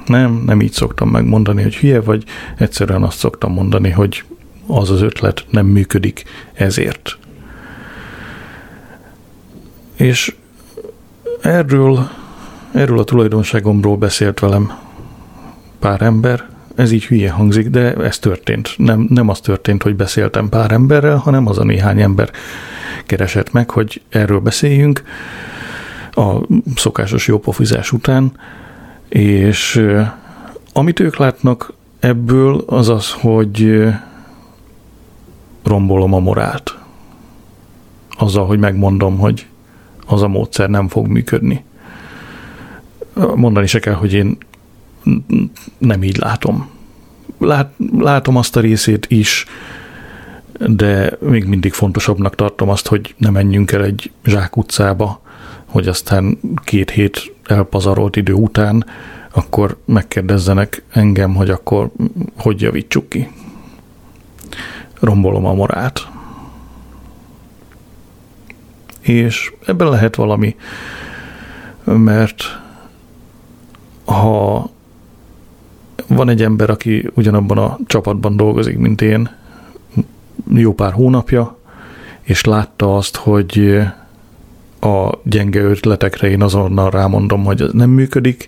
Nem, 0.06 0.44
nem 0.46 0.62
így 0.62 0.72
szoktam 0.72 1.10
megmondani, 1.10 1.62
hogy 1.62 1.76
hülye 1.76 2.02
vagy, 2.02 2.24
egyszerűen 2.58 3.04
azt 3.04 3.18
szoktam 3.18 3.54
mondani, 3.54 3.90
hogy 3.90 4.24
az 4.68 4.90
az 4.90 5.02
ötlet 5.02 5.46
nem 5.50 5.66
működik 5.66 6.24
ezért. 6.54 7.18
És 9.96 10.36
erről, 11.42 12.10
erről 12.72 13.00
a 13.00 13.04
tulajdonságomról 13.04 13.98
beszélt 13.98 14.40
velem 14.40 14.72
pár 15.80 16.02
ember, 16.02 16.46
ez 16.76 16.92
így 16.92 17.06
hülye 17.06 17.32
hangzik, 17.32 17.70
de 17.70 17.94
ez 17.94 18.20
történt. 18.20 18.74
Nem, 18.78 19.08
nem 19.10 19.30
az 19.30 19.40
történt, 19.40 19.84
hogy 19.84 19.96
beszéltem 19.96 20.50
pár 20.50 20.72
emberrel, 20.72 21.18
hanem 21.18 21.48
az 21.48 21.58
a 21.58 21.64
néhány 21.64 22.02
ember 22.02 22.32
keresett 23.06 23.52
meg, 23.52 23.70
hogy 23.70 24.02
erről 24.10 24.40
beszéljünk 24.40 25.04
a 26.12 26.36
szokásos 26.76 27.28
jópofizás 27.28 27.92
után, 27.92 28.32
és 29.10 29.86
amit 30.74 31.00
ők 31.00 31.18
látnak 31.18 31.74
ebből, 32.00 32.64
az 32.68 32.90
az, 32.90 33.12
hogy 33.12 33.84
rombolom 35.64 36.14
a 36.14 36.20
morált. 36.20 36.78
Azzal, 38.18 38.46
hogy 38.46 38.60
megmondom, 38.60 39.18
hogy 39.18 39.46
az 40.06 40.22
a 40.22 40.28
módszer 40.28 40.70
nem 40.70 40.88
fog 40.88 41.08
működni. 41.08 41.64
Mondani 43.36 43.68
se 43.68 43.80
kell, 43.80 43.94
hogy 43.94 44.14
én 44.14 44.38
nem 45.78 46.04
így 46.04 46.18
látom. 46.18 46.70
Lát, 47.38 47.74
látom 47.98 48.36
azt 48.36 48.56
a 48.56 48.60
részét 48.60 49.06
is, 49.10 49.46
de 50.60 51.18
még 51.20 51.46
mindig 51.46 51.74
fontosabbnak 51.74 52.36
tartom 52.36 52.70
azt, 52.70 52.88
hogy 52.88 53.16
ne 53.18 53.30
menjünk 53.30 53.72
el 53.72 53.84
egy 53.84 54.12
zsákutcába, 54.26 55.22
hogy 55.66 55.88
aztán 55.88 56.40
két 56.64 56.90
hét 56.90 57.34
elpazarolt 57.46 58.16
idő 58.16 58.34
után 58.34 58.86
akkor 59.38 59.78
megkérdezzenek 59.86 60.84
engem, 60.90 61.36
hogy 61.36 61.50
akkor 61.50 61.92
hogy 62.38 62.62
javítsuk 62.62 63.10
ki. 63.10 63.32
Rombolom 65.00 65.46
a 65.46 65.54
morát. 65.54 66.08
És 69.02 69.54
ebben 69.66 69.90
lehet 69.90 70.16
valami, 70.16 70.56
mert 71.84 72.62
ha 74.08 74.70
van 76.08 76.30
egy 76.30 76.44
ember, 76.44 76.70
aki 76.70 77.10
ugyanabban 77.14 77.58
a 77.58 77.78
csapatban 77.86 78.38
dolgozik, 78.38 78.78
mint 78.78 79.02
én, 79.02 79.30
jó 80.54 80.74
pár 80.74 80.92
hónapja, 80.92 81.58
és 82.22 82.44
látta 82.44 82.96
azt, 82.96 83.16
hogy 83.16 83.80
a 84.80 85.10
gyenge 85.24 85.62
ötletekre 85.62 86.30
én 86.30 86.42
azonnal 86.42 86.90
rámondom, 86.90 87.44
hogy 87.44 87.62
ez 87.62 87.72
nem 87.72 87.90
működik, 87.90 88.48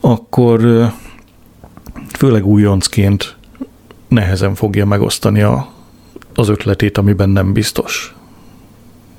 akkor 0.00 0.90
főleg 2.12 2.46
újoncként 2.46 3.36
nehezen 4.08 4.54
fogja 4.54 4.86
megosztani 4.86 5.42
a, 5.42 5.68
az 6.34 6.48
ötletét, 6.48 6.98
amiben 6.98 7.30
nem 7.30 7.52
biztos. 7.52 8.14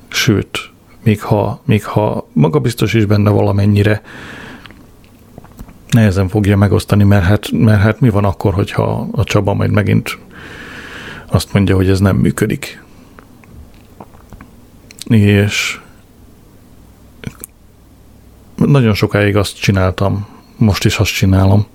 Sőt, 0.08 0.70
még 1.02 1.22
ha, 1.22 1.60
még 1.64 1.84
ha 1.84 2.28
maga 2.32 2.58
biztos 2.58 2.94
is 2.94 3.04
benne 3.04 3.30
valamennyire, 3.30 4.02
nehezen 5.96 6.28
fogja 6.28 6.56
megosztani, 6.56 7.04
mert 7.04 7.24
hát, 7.24 7.50
mert 7.50 7.80
hát 7.80 8.00
mi 8.00 8.08
van 8.08 8.24
akkor, 8.24 8.54
hogyha 8.54 9.08
a 9.12 9.24
Csaba 9.24 9.54
majd 9.54 9.70
megint 9.70 10.18
azt 11.26 11.52
mondja, 11.52 11.74
hogy 11.74 11.88
ez 11.88 12.00
nem 12.00 12.16
működik. 12.16 12.82
És 15.08 15.80
nagyon 18.56 18.94
sokáig 18.94 19.36
azt 19.36 19.60
csináltam, 19.60 20.26
most 20.56 20.84
is 20.84 20.98
azt 20.98 21.12
csinálom, 21.12 21.66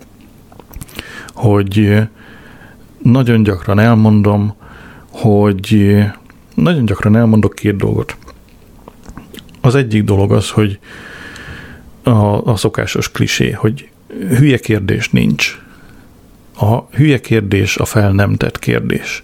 hogy 1.33 1.99
nagyon 3.01 3.43
gyakran 3.43 3.79
elmondom, 3.79 4.55
hogy 5.09 5.95
nagyon 6.53 6.85
gyakran 6.85 7.15
elmondok 7.15 7.53
két 7.53 7.75
dolgot. 7.75 8.17
Az 9.61 9.75
egyik 9.75 10.03
dolog 10.03 10.31
az, 10.31 10.49
hogy 10.49 10.79
a, 12.03 12.45
a 12.51 12.55
szokásos 12.55 13.11
klisé, 13.11 13.51
hogy 13.51 13.90
hülye 14.19 14.57
kérdés 14.57 15.09
nincs. 15.09 15.59
A 16.57 16.81
hülye 16.85 17.19
kérdés 17.19 17.77
a 17.77 17.85
fel 17.85 18.11
nem 18.11 18.35
tett 18.35 18.59
kérdés. 18.59 19.23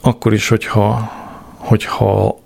Akkor 0.00 0.32
is, 0.32 0.48
hogyha, 0.48 1.12
hogyha 1.56 2.40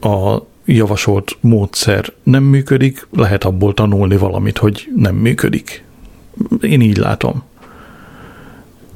a 0.00 0.42
javasolt 0.64 1.36
módszer 1.40 2.12
nem 2.22 2.42
működik, 2.42 3.06
lehet 3.10 3.44
abból 3.44 3.74
tanulni 3.74 4.16
valamit, 4.16 4.58
hogy 4.58 4.88
nem 4.96 5.14
működik. 5.14 5.84
Én 6.60 6.80
így 6.80 6.96
látom. 6.96 7.42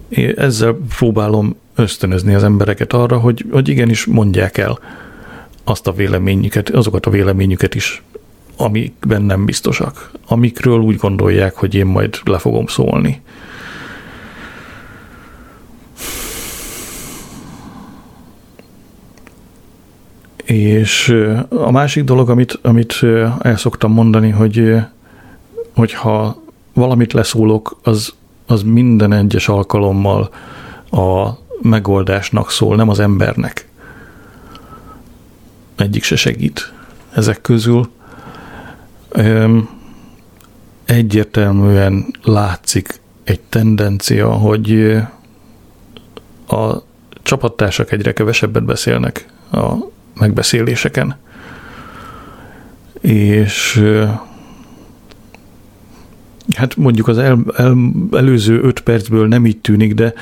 Én 0.09 0.33
ezzel 0.37 0.79
próbálom 0.97 1.57
ösztönözni 1.75 2.35
az 2.35 2.43
embereket 2.43 2.93
arra, 2.93 3.19
hogy, 3.19 3.45
hogy 3.51 3.69
igenis 3.69 4.07
mondják 4.07 4.59
el 4.59 4.79
azt 5.65 5.87
a 5.87 5.93
véleményüket, 5.93 6.71
azokat 6.71 7.07
a 7.07 7.11
véleményüket 7.11 7.75
is, 7.75 8.03
amikben 8.61 9.23
nem 9.23 9.45
biztosak, 9.45 10.11
amikről 10.27 10.79
úgy 10.79 10.97
gondolják, 10.97 11.55
hogy 11.55 11.75
én 11.75 11.87
majd 11.87 12.21
le 12.25 12.39
fogom 12.39 12.67
szólni. 12.67 13.21
És 20.45 21.17
a 21.49 21.71
másik 21.71 22.05
dolog, 22.05 22.31
amit, 22.31 22.59
amit 22.63 23.01
el 23.41 23.57
szoktam 23.57 23.93
mondani, 23.93 24.31
hogy 24.31 24.77
hogyha 25.75 26.43
valamit 26.73 27.13
leszólok, 27.13 27.79
az, 27.83 28.15
az 28.47 28.63
minden 28.63 29.13
egyes 29.13 29.49
alkalommal 29.49 30.31
a 30.91 31.31
megoldásnak 31.63 32.51
szól, 32.51 32.77
nem 32.77 32.89
az 32.89 32.99
embernek. 33.01 33.69
Egyik 35.77 36.03
se 36.03 36.17
segít 36.17 36.73
ezek 37.15 37.41
közül. 37.41 37.89
Egyértelműen 40.85 42.07
látszik 42.23 43.01
egy 43.25 43.41
tendencia, 43.41 44.31
hogy 44.31 44.97
a 46.49 46.75
csapattársak 47.23 47.93
egyre 47.93 48.13
kevesebbet 48.13 48.65
beszélnek 48.65 49.27
a 49.53 49.75
megbeszéléseken. 50.15 51.17
És 53.01 53.85
hát 56.57 56.77
mondjuk 56.77 57.09
az 57.09 57.19
el, 57.19 57.39
el, 57.57 57.77
előző 58.13 58.61
öt 58.61 58.81
percből 58.81 59.29
nem 59.29 59.47
így 59.47 59.59
tűnik, 59.59 59.95
de 59.95 60.15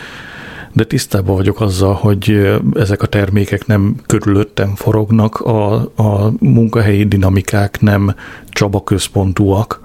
de 0.78 0.84
tisztában 0.84 1.36
vagyok 1.36 1.60
azzal, 1.60 1.94
hogy 1.94 2.58
ezek 2.74 3.02
a 3.02 3.06
termékek 3.06 3.66
nem 3.66 3.94
körülöttem 4.06 4.74
forognak, 4.74 5.40
a, 5.40 5.74
a 5.96 6.32
munkahelyi 6.40 7.04
dinamikák 7.04 7.80
nem 7.80 8.14
Csaba 8.48 8.84
központúak. 8.84 9.80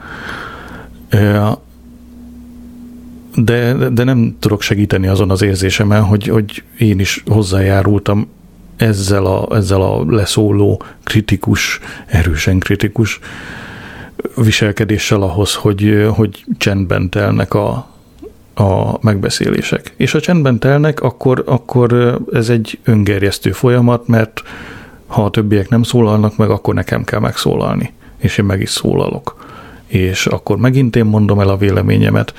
De, 3.35 3.73
de 3.73 4.03
nem 4.03 4.35
tudok 4.39 4.61
segíteni 4.61 5.07
azon 5.07 5.29
az 5.29 5.41
érzésemen, 5.41 6.03
hogy, 6.03 6.27
hogy 6.27 6.63
én 6.77 6.99
is 6.99 7.23
hozzájárultam 7.25 8.27
ezzel 8.75 9.25
a, 9.25 9.55
ezzel 9.55 9.81
a 9.81 10.05
leszóló 10.11 10.83
kritikus, 11.03 11.79
erősen 12.05 12.59
kritikus 12.59 13.19
viselkedéssel 14.35 15.21
ahhoz, 15.21 15.53
hogy, 15.53 16.07
hogy 16.15 16.45
csendben 16.57 17.09
telnek 17.09 17.53
a, 17.53 17.92
a 18.53 18.97
megbeszélések. 19.01 19.93
És 19.95 20.11
ha 20.11 20.19
csendben 20.19 20.59
telnek, 20.59 21.01
akkor, 21.01 21.43
akkor 21.45 22.19
ez 22.33 22.49
egy 22.49 22.79
öngerjesztő 22.83 23.51
folyamat, 23.51 24.07
mert 24.07 24.43
ha 25.07 25.25
a 25.25 25.29
többiek 25.29 25.69
nem 25.69 25.83
szólalnak 25.83 26.37
meg, 26.37 26.49
akkor 26.49 26.73
nekem 26.73 27.03
kell 27.03 27.19
megszólalni. 27.19 27.93
És 28.17 28.37
én 28.37 28.45
meg 28.45 28.61
is 28.61 28.69
szólalok. 28.69 29.45
És 29.87 30.25
akkor 30.25 30.57
megint 30.57 30.95
én 30.95 31.05
mondom 31.05 31.39
el 31.39 31.49
a 31.49 31.57
véleményemet, 31.57 32.33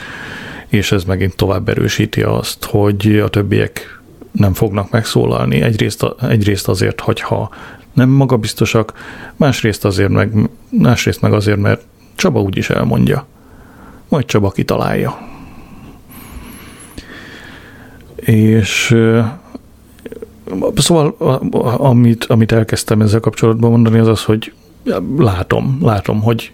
és 0.68 0.92
ez 0.92 1.04
megint 1.04 1.36
tovább 1.36 1.68
erősíti 1.68 2.22
azt, 2.22 2.64
hogy 2.64 3.18
a 3.18 3.28
többiek 3.28 4.00
nem 4.32 4.52
fognak 4.52 4.90
megszólalni. 4.90 5.60
Egyrészt, 5.60 6.06
egyrészt 6.22 6.68
azért, 6.68 7.00
hogyha 7.00 7.50
nem 7.92 8.08
magabiztosak, 8.08 8.92
másrészt 9.36 9.84
azért 9.84 10.10
meg, 10.10 10.32
másrészt 10.68 11.20
meg 11.20 11.32
azért, 11.32 11.58
mert 11.58 11.82
Csaba 12.14 12.40
úgyis 12.40 12.70
elmondja. 12.70 13.26
Majd 14.08 14.24
Csaba 14.24 14.50
kitalálja. 14.50 15.32
És 18.24 18.96
szóval 20.74 21.08
amit, 21.78 22.24
amit 22.24 22.52
elkezdtem 22.52 23.00
ezzel 23.00 23.20
kapcsolatban 23.20 23.70
mondani, 23.70 23.98
az 23.98 24.08
az, 24.08 24.24
hogy 24.24 24.52
látom, 25.16 25.78
látom, 25.80 26.22
hogy 26.22 26.52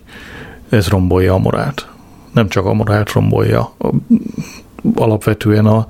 ez 0.68 0.88
rombolja 0.88 1.34
a 1.34 1.38
morált. 1.38 1.88
Nem 2.32 2.48
csak 2.48 2.66
a 2.66 2.72
morált 2.72 3.12
rombolja, 3.12 3.74
alapvetően 4.94 5.66
a, 5.66 5.86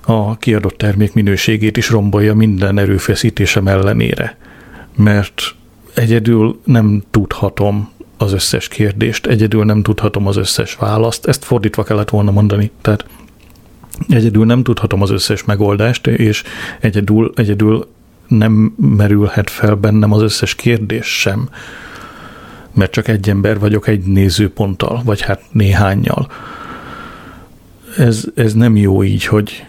a 0.00 0.36
kiadott 0.36 0.76
termék 0.76 1.14
minőségét 1.14 1.76
is 1.76 1.90
rombolja 1.90 2.34
minden 2.34 2.78
erőfeszítésem 2.78 3.68
ellenére. 3.68 4.36
Mert 4.96 5.42
egyedül 5.94 6.60
nem 6.64 7.02
tudhatom 7.10 7.88
az 8.16 8.32
összes 8.32 8.68
kérdést, 8.68 9.26
egyedül 9.26 9.64
nem 9.64 9.82
tudhatom 9.82 10.26
az 10.26 10.36
összes 10.36 10.74
választ, 10.74 11.26
ezt 11.26 11.44
fordítva 11.44 11.82
kellett 11.82 12.10
volna 12.10 12.30
mondani. 12.30 12.70
Tehát 12.80 13.04
egyedül 14.08 14.44
nem 14.44 14.62
tudhatom 14.62 15.02
az 15.02 15.10
összes 15.10 15.44
megoldást, 15.44 16.06
és 16.06 16.42
egyedül, 16.80 17.32
egyedül 17.34 17.88
nem 18.28 18.74
merülhet 18.76 19.50
fel 19.50 19.74
bennem 19.74 20.12
az 20.12 20.22
összes 20.22 20.54
kérdés 20.54 21.20
sem, 21.20 21.48
mert 22.72 22.90
csak 22.90 23.08
egy 23.08 23.28
ember 23.28 23.58
vagyok 23.58 23.86
egy 23.86 24.04
nézőponttal, 24.04 25.02
vagy 25.04 25.20
hát 25.20 25.42
néhányal. 25.52 26.30
Ez, 27.96 28.24
ez 28.34 28.54
nem 28.54 28.76
jó 28.76 29.02
így, 29.02 29.24
hogy, 29.24 29.64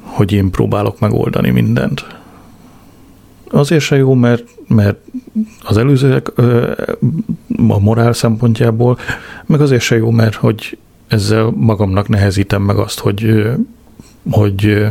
hogy 0.00 0.32
én 0.32 0.50
próbálok 0.50 1.00
megoldani 1.00 1.50
mindent. 1.50 2.06
Azért 3.50 3.82
se 3.82 3.96
jó, 3.96 4.14
mert, 4.14 4.44
mert 4.68 4.98
az 5.62 5.76
előzőek 5.76 6.38
a 7.68 7.78
morál 7.78 8.12
szempontjából, 8.12 8.98
meg 9.46 9.60
azért 9.60 9.82
se 9.82 9.96
jó, 9.96 10.10
mert 10.10 10.34
hogy 10.34 10.78
ezzel 11.10 11.52
magamnak 11.56 12.08
nehezítem 12.08 12.62
meg 12.62 12.76
azt, 12.76 12.98
hogy, 12.98 13.50
hogy 14.30 14.86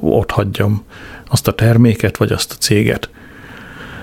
ott 0.00 0.30
hagyjam 0.30 0.82
azt 1.28 1.48
a 1.48 1.52
terméket, 1.52 2.16
vagy 2.16 2.32
azt 2.32 2.52
a 2.52 2.54
céget. 2.54 3.10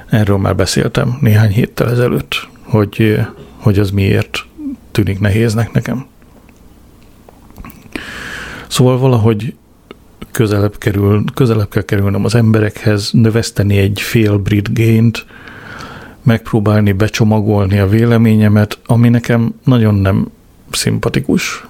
Erről 0.09 0.37
már 0.37 0.55
beszéltem 0.55 1.17
néhány 1.21 1.51
héttel 1.51 1.89
ezelőtt, 1.89 2.47
hogy, 2.61 3.19
hogy 3.57 3.79
az 3.79 3.91
miért 3.91 4.45
tűnik 4.91 5.19
nehéznek 5.19 5.71
nekem. 5.71 6.05
Szóval 8.67 8.97
valahogy 8.97 9.55
közelebb, 10.31 10.77
kerül, 10.77 11.23
közelebb 11.33 11.69
kell 11.69 11.83
kerülnöm 11.83 12.25
az 12.25 12.35
emberekhez, 12.35 13.09
növeszteni 13.11 13.77
egy 13.77 14.01
fél 14.01 14.37
brit 14.37 14.73
gént, 14.73 15.25
megpróbálni 16.23 16.91
becsomagolni 16.91 17.79
a 17.79 17.87
véleményemet, 17.87 18.79
ami 18.85 19.09
nekem 19.09 19.53
nagyon 19.63 19.95
nem 19.95 20.27
szimpatikus. 20.71 21.67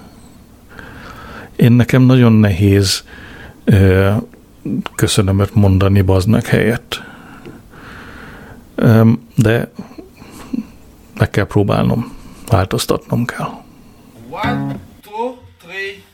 Én 1.56 1.72
nekem 1.72 2.02
nagyon 2.02 2.32
nehéz 2.32 3.04
ö, 3.64 4.12
köszönömet 4.94 5.54
mondani 5.54 6.02
baznak 6.02 6.46
helyett. 6.46 7.02
Ö, 8.74 9.10
de 9.36 9.70
meg 11.18 11.30
kell 11.30 11.46
próbálnom, 11.46 12.16
változtatnom 12.48 13.24
kell. 13.24 13.50
One, 14.30 14.76
two, 15.02 15.34
three. 15.58 16.08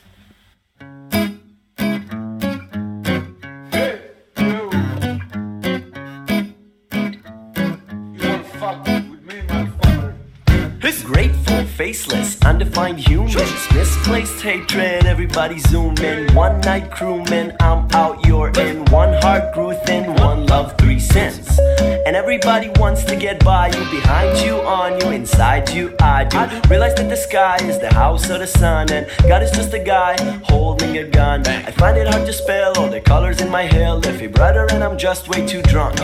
Grateful, 11.11 11.65
faceless, 11.77 12.26
undefined 12.57 12.97
humans. 12.97 13.37
Misplaced 13.71 14.41
hatred, 14.41 15.05
everybody 15.05 15.59
zoom 15.59 15.95
in. 15.97 16.33
One 16.33 16.59
night 16.61 16.89
crewman, 16.89 17.55
I'm 17.59 17.87
out, 17.91 18.25
you're 18.25 18.49
in. 18.59 18.83
One 18.85 19.13
heart 19.21 19.53
grew 19.53 19.75
thin, 19.85 20.15
one 20.15 20.47
love, 20.47 20.75
three 20.79 20.99
sins. 20.99 21.59
And 21.79 22.15
everybody 22.15 22.69
wants 22.77 23.03
to 23.03 23.15
get 23.15 23.45
by 23.45 23.67
you, 23.67 23.83
behind 23.91 24.39
you, 24.43 24.55
on 24.61 24.99
you, 24.99 25.11
inside 25.11 25.69
you, 25.69 25.95
I 26.01 26.23
do. 26.23 26.39
Realize 26.67 26.95
that 26.95 27.09
the 27.09 27.15
sky 27.15 27.57
is 27.61 27.77
the 27.77 27.93
house 27.93 28.27
of 28.31 28.39
the 28.39 28.47
sun, 28.47 28.91
and 28.91 29.05
God 29.27 29.43
is 29.43 29.51
just 29.51 29.71
a 29.75 29.79
guy 29.79 30.15
holding 30.45 30.97
a 30.97 31.03
gun. 31.03 31.45
I 31.45 31.69
find 31.69 31.95
it 31.95 32.07
hard 32.07 32.25
to 32.25 32.33
spell 32.33 32.73
all 32.79 32.89
the 32.89 33.01
colors 33.01 33.39
in 33.39 33.51
my 33.51 33.63
hair. 33.63 33.93
Liffy 33.93 34.25
brother, 34.25 34.65
and 34.71 34.83
I'm 34.83 34.97
just 34.97 35.29
way 35.29 35.45
too 35.45 35.61
drunk. 35.61 35.99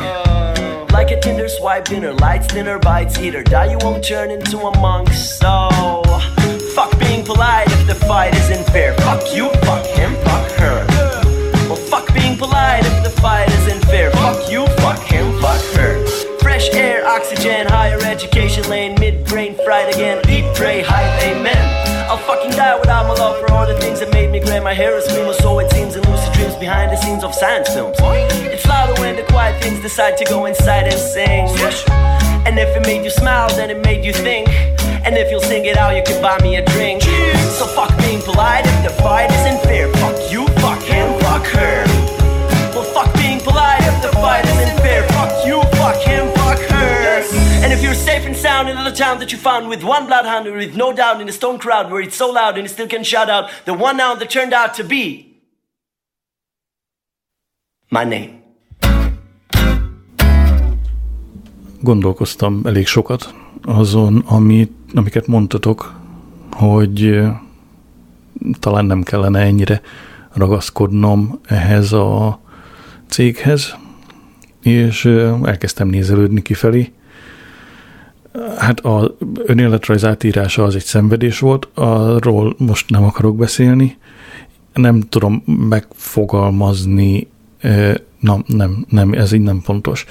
Like 0.91 1.09
a 1.09 1.19
Tinder 1.19 1.49
swipe, 1.49 1.85
dinner 1.85 2.13
lights, 2.13 2.45
dinner 2.53 2.77
bites. 2.77 3.17
Eat 3.17 3.33
or 3.33 3.41
die, 3.41 3.71
you 3.71 3.79
won't 3.81 4.03
turn 4.03 4.29
into 4.29 4.59
a 4.59 4.79
monk. 4.79 5.09
So, 5.09 6.03
being 7.23 7.35
polite 7.35 7.71
if 7.71 7.87
the 7.87 7.95
fight 7.95 8.35
isn't 8.35 8.65
fair. 8.71 8.93
Fuck 8.95 9.33
you, 9.33 9.49
fuck 9.65 9.85
him, 9.85 10.13
fuck 10.23 10.51
her. 10.59 10.85
Well, 11.69 11.75
fuck 11.75 12.13
being 12.13 12.37
polite 12.37 12.85
if 12.85 13.03
the 13.03 13.09
fight 13.21 13.49
isn't 13.49 13.81
fair. 13.85 14.11
Fuck 14.11 14.51
you, 14.51 14.65
fuck 14.77 14.99
him, 14.99 15.39
fuck 15.39 15.61
her. 15.75 16.05
Fresh 16.39 16.73
air, 16.73 17.07
oxygen, 17.07 17.67
higher 17.67 17.99
education 18.01 18.67
lane, 18.69 18.95
midbrain 18.97 19.55
fried 19.63 19.93
again. 19.93 20.17
Eat, 20.29 20.55
pray, 20.55 20.81
hype, 20.81 21.23
amen. 21.23 22.09
I'll 22.09 22.17
fucking 22.17 22.51
die 22.51 22.77
without 22.79 23.07
my 23.07 23.13
love 23.13 23.39
for 23.39 23.51
all 23.53 23.67
the 23.67 23.79
things 23.79 23.99
that 24.01 24.11
made 24.11 24.29
me 24.29 24.39
gray. 24.39 24.59
My 24.59 24.73
hair 24.73 24.97
is 24.97 25.07
green, 25.07 25.33
so 25.33 25.59
it 25.59 25.71
seems, 25.71 25.95
and 25.95 26.05
lucid 26.07 26.33
dreams 26.33 26.55
behind 26.55 26.91
the 26.91 26.97
scenes 26.97 27.23
of 27.23 27.33
science 27.33 27.69
films. 27.73 27.95
It's 28.01 28.65
louder 28.65 28.99
when 28.99 29.15
the 29.15 29.23
quiet 29.23 29.61
things 29.63 29.81
decide 29.81 30.17
to 30.17 30.25
go 30.25 30.45
inside 30.45 30.87
and 30.87 30.99
sing. 30.99 32.22
And 32.45 32.59
if 32.59 32.75
it 32.75 32.85
made 32.85 33.03
you 33.03 33.09
smile, 33.09 33.49
then 33.55 33.69
it 33.69 33.81
made 33.83 34.03
you 34.03 34.13
think. 34.13 34.49
And 35.05 35.17
if 35.17 35.31
you'll 35.31 35.41
sing 35.41 35.65
it 35.65 35.77
out, 35.77 35.95
you 35.95 36.03
can 36.03 36.21
buy 36.21 36.37
me 36.39 36.57
a 36.57 36.65
drink. 36.65 37.01
So 37.01 37.65
fuck 37.67 37.95
being 37.99 38.21
polite 38.21 38.65
if 38.65 38.83
the 38.83 39.01
fight 39.01 39.31
isn't 39.31 39.61
fair. 39.63 39.91
Fuck 39.93 40.31
you, 40.31 40.47
fuck 40.59 40.81
him, 40.81 41.19
fuck 41.21 41.45
her. 41.47 41.83
Well, 42.75 42.83
fuck 42.83 43.13
being 43.15 43.39
polite 43.39 43.81
if 43.83 44.01
the 44.01 44.09
fight 44.19 44.45
isn't 44.45 44.77
fair. 44.79 45.07
Fuck 45.09 45.45
you, 45.45 45.61
fuck 45.77 46.01
him, 46.03 46.31
fuck 46.33 46.59
her. 46.59 47.23
And 47.63 47.71
if 47.71 47.81
you're 47.81 47.93
safe 47.93 48.25
and 48.25 48.35
sound 48.35 48.67
in 48.67 48.75
the 48.83 48.91
town 48.91 49.19
that 49.19 49.31
you 49.31 49.37
found 49.37 49.69
with 49.69 49.83
one 49.83 50.05
bloodhound, 50.07 50.51
with 50.53 50.75
no 50.75 50.91
doubt 50.91 51.21
in 51.21 51.27
the 51.27 51.33
stone 51.33 51.59
crowd 51.59 51.91
where 51.91 52.01
it's 52.01 52.15
so 52.15 52.29
loud 52.29 52.57
and 52.57 52.63
you 52.63 52.69
still 52.69 52.87
can 52.87 53.03
shout 53.03 53.29
out 53.29 53.49
the 53.65 53.73
one 53.73 53.97
now 53.97 54.15
that 54.15 54.29
turned 54.29 54.53
out 54.53 54.73
to 54.75 54.83
be 54.83 55.41
my 57.89 58.03
name. 58.03 58.42
Gondolkoztam 61.83 62.61
elég 62.63 62.87
sokat 62.87 63.33
azon, 63.61 64.23
amit, 64.25 64.71
amiket 64.93 65.27
mondtatok, 65.27 65.93
hogy 66.51 67.21
talán 68.59 68.85
nem 68.85 69.03
kellene 69.03 69.39
ennyire 69.39 69.81
ragaszkodnom 70.33 71.39
ehhez 71.45 71.91
a 71.91 72.39
céghez, 73.07 73.75
és 74.61 75.05
elkezdtem 75.43 75.87
nézelődni 75.87 76.41
kifelé. 76.41 76.91
Hát 78.57 78.79
a 78.79 79.15
önéletrajz 79.45 80.05
átírása 80.05 80.63
az 80.63 80.75
egy 80.75 80.83
szenvedés 80.83 81.39
volt, 81.39 81.67
arról 81.73 82.55
most 82.57 82.89
nem 82.89 83.03
akarok 83.03 83.35
beszélni, 83.35 83.97
nem 84.73 85.01
tudom 85.01 85.43
megfogalmazni, 85.45 87.27
na, 88.19 88.43
nem, 88.47 88.85
nem, 88.89 89.13
ez 89.13 89.31
így 89.31 89.41
nem 89.41 89.61
pontos. 89.61 90.05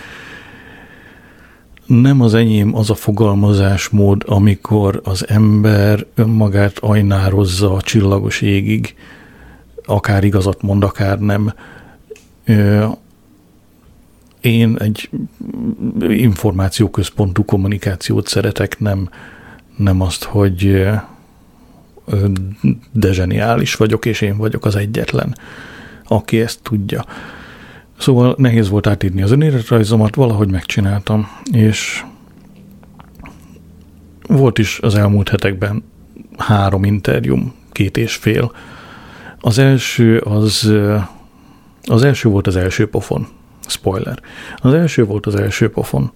Nem 2.00 2.20
az 2.20 2.34
enyém 2.34 2.76
az 2.76 2.90
a 2.90 2.94
fogalmazásmód, 2.94 4.22
amikor 4.26 5.00
az 5.04 5.28
ember 5.28 6.06
önmagát 6.14 6.78
ajnározza 6.78 7.72
a 7.72 7.82
csillagos 7.82 8.40
égig, 8.40 8.94
akár 9.86 10.24
igazat 10.24 10.62
mond, 10.62 10.84
akár 10.84 11.18
nem. 11.18 11.54
Én 14.40 14.76
egy 14.78 15.10
információközpontú 16.08 17.44
kommunikációt 17.44 18.26
szeretek, 18.26 18.78
nem, 18.78 19.08
nem 19.76 20.00
azt, 20.00 20.24
hogy 20.24 20.88
de 22.92 23.12
zseniális 23.12 23.74
vagyok, 23.74 24.06
és 24.06 24.20
én 24.20 24.36
vagyok 24.36 24.64
az 24.64 24.76
egyetlen, 24.76 25.38
aki 26.04 26.40
ezt 26.40 26.60
tudja. 26.62 27.04
Szóval 28.02 28.34
nehéz 28.38 28.68
volt 28.68 28.86
átírni 28.86 29.22
az 29.22 29.30
önéletrajzomat, 29.30 30.14
valahogy 30.14 30.50
megcsináltam, 30.50 31.28
és 31.52 32.04
volt 34.28 34.58
is 34.58 34.78
az 34.78 34.94
elmúlt 34.94 35.28
hetekben 35.28 35.84
három 36.36 36.84
interjúm, 36.84 37.54
két 37.72 37.96
és 37.96 38.14
fél. 38.14 38.52
Az 39.40 39.58
első 39.58 40.18
az, 40.18 40.72
az 41.82 42.02
első 42.02 42.28
volt 42.28 42.46
az 42.46 42.56
első 42.56 42.88
pofon. 42.88 43.26
Spoiler. 43.66 44.18
Az 44.56 44.74
első 44.74 45.04
volt 45.04 45.26
az 45.26 45.34
első 45.34 45.70
pofon. 45.70 46.12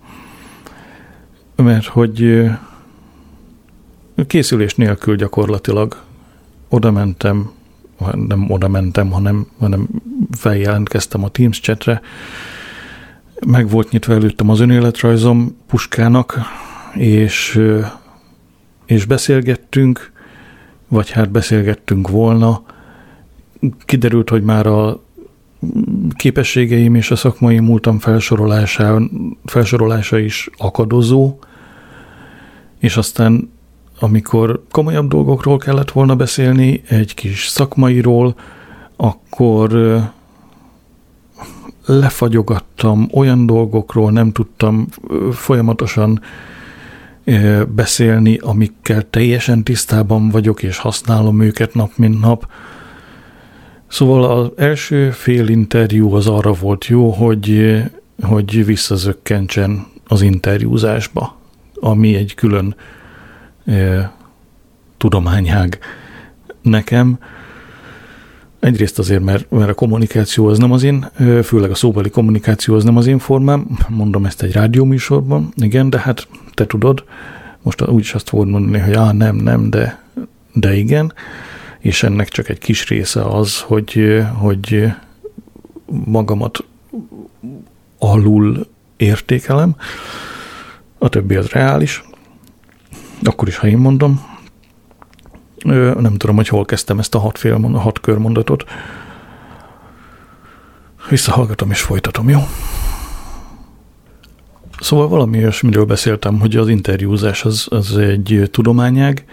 Mert 1.56 1.86
hogy 1.86 2.44
készülés 4.26 4.74
nélkül 4.74 5.16
gyakorlatilag 5.16 6.02
oda 6.68 6.90
mentem, 6.90 7.50
nem 8.28 8.50
oda 8.50 8.68
mentem, 8.68 9.10
hanem, 9.10 9.46
hanem 9.58 9.88
feljelentkeztem 10.30 11.24
a 11.24 11.28
Teams 11.28 11.60
chatre, 11.60 12.00
meg 13.46 13.68
volt 13.68 13.90
nyitva 13.90 14.12
előttem 14.12 14.50
az 14.50 14.60
önéletrajzom 14.60 15.56
puskának, 15.66 16.38
és, 16.94 17.60
és 18.86 19.04
beszélgettünk, 19.04 20.12
vagy 20.88 21.10
hát 21.10 21.30
beszélgettünk 21.30 22.08
volna, 22.08 22.62
kiderült, 23.84 24.28
hogy 24.28 24.42
már 24.42 24.66
a 24.66 25.00
képességeim 26.16 26.94
és 26.94 27.10
a 27.10 27.16
szakmai 27.16 27.58
múltam 27.58 27.98
felsorolása, 27.98 29.02
felsorolása 29.44 30.18
is 30.18 30.50
akadozó, 30.56 31.38
és 32.78 32.96
aztán 32.96 33.50
amikor 34.00 34.62
komolyabb 34.70 35.08
dolgokról 35.08 35.58
kellett 35.58 35.90
volna 35.90 36.16
beszélni, 36.16 36.82
egy 36.88 37.14
kis 37.14 37.46
szakmairól, 37.46 38.34
akkor 38.96 40.00
lefagyogattam 41.86 43.08
olyan 43.12 43.46
dolgokról, 43.46 44.10
nem 44.10 44.32
tudtam 44.32 44.86
folyamatosan 45.32 46.20
beszélni, 47.68 48.38
amikkel 48.42 49.10
teljesen 49.10 49.62
tisztában 49.62 50.28
vagyok, 50.28 50.62
és 50.62 50.78
használom 50.78 51.40
őket 51.40 51.74
nap 51.74 51.90
mint 51.96 52.20
nap. 52.20 52.46
Szóval 53.86 54.38
az 54.38 54.50
első 54.56 55.10
fél 55.10 55.48
interjú 55.48 56.14
az 56.14 56.26
arra 56.26 56.52
volt 56.52 56.86
jó, 56.86 57.10
hogy, 57.10 57.76
hogy 58.22 58.64
visszazökkentsen 58.64 59.86
az 60.06 60.22
interjúzásba, 60.22 61.36
ami 61.74 62.14
egy 62.14 62.34
külön 62.34 62.74
tudományág 64.96 65.78
nekem. 66.62 67.18
Egyrészt 68.60 68.98
azért, 68.98 69.22
mert, 69.22 69.50
mert 69.50 69.70
a 69.70 69.74
kommunikáció 69.74 70.46
az 70.46 70.58
nem 70.58 70.72
az 70.72 70.82
én, 70.82 71.06
főleg 71.42 71.70
a 71.70 71.74
szóbeli 71.74 72.10
kommunikáció 72.10 72.74
az 72.74 72.84
nem 72.84 72.96
az 72.96 73.06
én 73.06 73.18
formám, 73.18 73.78
mondom 73.88 74.24
ezt 74.24 74.42
egy 74.42 74.52
rádióműsorban, 74.52 75.52
igen, 75.54 75.90
de 75.90 75.98
hát 75.98 76.28
te 76.54 76.66
tudod, 76.66 77.04
most 77.62 77.86
úgyis 77.86 78.14
azt 78.14 78.28
fogod 78.28 78.48
mondani, 78.48 78.78
hogy 78.78 78.92
ah, 78.92 79.12
nem, 79.12 79.36
nem, 79.36 79.70
de, 79.70 80.02
de 80.52 80.74
igen, 80.74 81.12
és 81.78 82.02
ennek 82.02 82.28
csak 82.28 82.48
egy 82.48 82.58
kis 82.58 82.88
része 82.88 83.22
az, 83.22 83.60
hogy, 83.60 84.22
hogy 84.34 84.92
magamat 86.04 86.64
alul 87.98 88.66
értékelem, 88.96 89.76
a 90.98 91.08
többi 91.08 91.34
az 91.34 91.46
reális, 91.46 92.04
akkor 93.22 93.48
is, 93.48 93.56
ha 93.56 93.66
én 93.66 93.78
mondom. 93.78 94.24
Nem 95.98 96.14
tudom, 96.16 96.36
hogy 96.36 96.48
hol 96.48 96.64
kezdtem 96.64 96.98
ezt 96.98 97.14
a 97.14 97.18
hat, 97.18 97.38
fél, 97.38 97.60
hat 97.60 98.00
körmondatot. 98.00 98.64
Visszahallgatom 101.08 101.70
és 101.70 101.80
folytatom, 101.80 102.28
jó? 102.28 102.40
Szóval 104.80 105.08
valami 105.08 105.38
olyasmiről 105.38 105.84
beszéltem, 105.84 106.40
hogy 106.40 106.56
az 106.56 106.68
interjúzás 106.68 107.44
az, 107.44 107.66
az 107.70 107.96
egy 107.96 108.48
tudományág, 108.50 109.24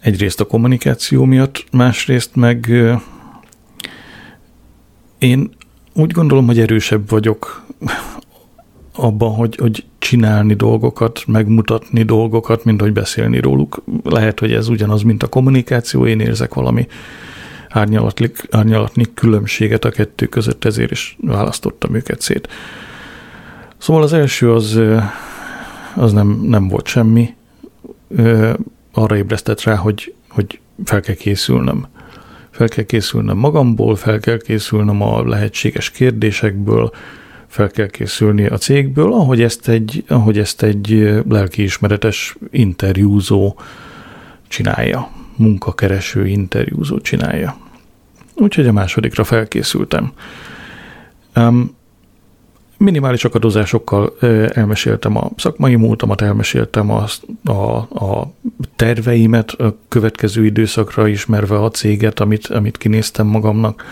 egyrészt 0.00 0.40
a 0.40 0.44
kommunikáció 0.44 1.24
miatt, 1.24 1.64
másrészt 1.72 2.34
meg 2.34 2.72
én 5.18 5.50
úgy 5.92 6.12
gondolom, 6.12 6.46
hogy 6.46 6.60
erősebb 6.60 7.08
vagyok 7.08 7.66
abban, 8.94 9.34
hogy, 9.34 9.56
hogy 9.56 9.84
csinálni 9.98 10.54
dolgokat, 10.54 11.22
megmutatni 11.26 12.02
dolgokat, 12.02 12.64
mint 12.64 12.80
hogy 12.80 12.92
beszélni 12.92 13.40
róluk. 13.40 13.82
Lehet, 14.02 14.40
hogy 14.40 14.52
ez 14.52 14.68
ugyanaz, 14.68 15.02
mint 15.02 15.22
a 15.22 15.28
kommunikáció, 15.28 16.06
én 16.06 16.20
érzek 16.20 16.54
valami 16.54 16.86
árnyalatni, 17.68 18.30
árnyalatni 18.50 19.04
különbséget 19.14 19.84
a 19.84 19.90
kettő 19.90 20.26
között, 20.26 20.64
ezért 20.64 20.90
is 20.90 21.16
választottam 21.20 21.94
őket 21.94 22.20
szét. 22.20 22.48
Szóval 23.78 24.02
az 24.02 24.12
első 24.12 24.52
az, 24.52 24.80
az 25.94 26.12
nem, 26.12 26.40
nem 26.42 26.68
volt 26.68 26.86
semmi, 26.86 27.34
arra 28.92 29.16
ébresztett 29.16 29.62
rá, 29.62 29.74
hogy, 29.74 30.14
hogy 30.28 30.60
fel 30.84 31.00
kell 31.00 31.14
készülnöm. 31.14 31.86
Fel 32.50 32.68
kell 32.68 32.84
készülnöm 32.84 33.38
magamból, 33.38 33.96
fel 33.96 34.20
kell 34.20 34.38
készülnöm 34.38 35.02
a 35.02 35.28
lehetséges 35.28 35.90
kérdésekből, 35.90 36.92
fel 37.50 37.70
kell 37.70 37.86
készülni 37.86 38.46
a 38.46 38.56
cégből, 38.56 39.12
ahogy 39.12 39.42
ezt 39.42 39.68
egy, 39.68 40.04
ahogy 40.08 40.38
ezt 40.38 40.62
egy 40.62 41.14
lelkiismeretes 41.28 42.36
interjúzó 42.50 43.58
csinálja, 44.48 45.08
munkakereső 45.36 46.26
interjúzó 46.26 47.00
csinálja. 47.00 47.56
Úgyhogy 48.34 48.66
a 48.66 48.72
másodikra 48.72 49.24
felkészültem. 49.24 50.12
Um, 51.36 51.76
minimális 52.76 53.24
akadozásokkal 53.24 54.14
elmeséltem 54.52 55.16
a 55.16 55.30
szakmai 55.36 55.76
múltamat, 55.76 56.20
elmeséltem 56.20 56.90
a, 56.90 57.04
a, 57.44 57.76
a 58.04 58.32
terveimet 58.76 59.50
a 59.50 59.76
következő 59.88 60.44
időszakra 60.44 61.08
ismerve 61.08 61.62
a 61.62 61.70
céget, 61.70 62.20
amit, 62.20 62.46
amit 62.46 62.76
kinéztem 62.76 63.26
magamnak. 63.26 63.84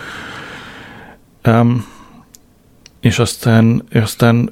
Um, 1.45 1.85
és 2.99 3.19
aztán, 3.19 3.83
aztán 3.93 4.49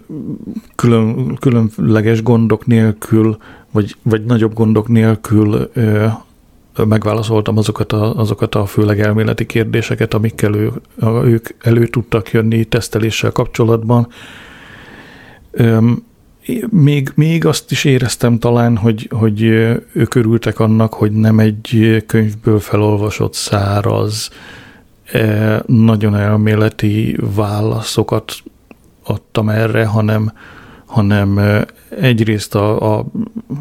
külön, 0.75 1.36
különleges 1.36 2.23
gondok 2.23 2.65
nélkül, 2.65 3.38
vagy, 3.71 3.95
vagy 4.01 4.25
nagyobb 4.25 4.53
gondok 4.53 4.88
nélkül 4.88 5.69
ö, 5.73 6.07
megválaszoltam 6.86 7.57
azokat 7.57 7.91
a, 7.91 8.15
azokat 8.15 8.55
a 8.55 8.65
főleg 8.65 8.99
elméleti 8.99 9.45
kérdéseket, 9.45 10.13
amikkel 10.13 10.55
ő, 10.55 10.71
ők 11.23 11.47
elő 11.62 11.88
tudtak 11.88 12.31
jönni 12.31 12.65
teszteléssel 12.65 13.31
kapcsolatban. 13.31 14.07
Ö, 15.51 15.91
még, 16.69 17.12
még 17.15 17.45
azt 17.45 17.71
is 17.71 17.83
éreztem 17.83 18.39
talán, 18.39 18.77
hogy, 18.77 19.10
hogy 19.12 19.41
ők 19.91 20.15
örültek 20.15 20.60
annak, 20.60 20.93
hogy 20.93 21.12
nem 21.12 21.39
egy 21.39 22.03
könyvből 22.05 22.60
felolvasott 22.60 23.33
száraz, 23.33 24.29
nagyon 25.65 26.15
elméleti 26.15 27.17
válaszokat 27.36 28.34
adtam 29.04 29.50
erre, 29.50 29.86
hanem, 29.86 30.34
hanem 30.86 31.39
egyrészt 31.89 32.56
a, 32.56 32.98
a 32.98 33.06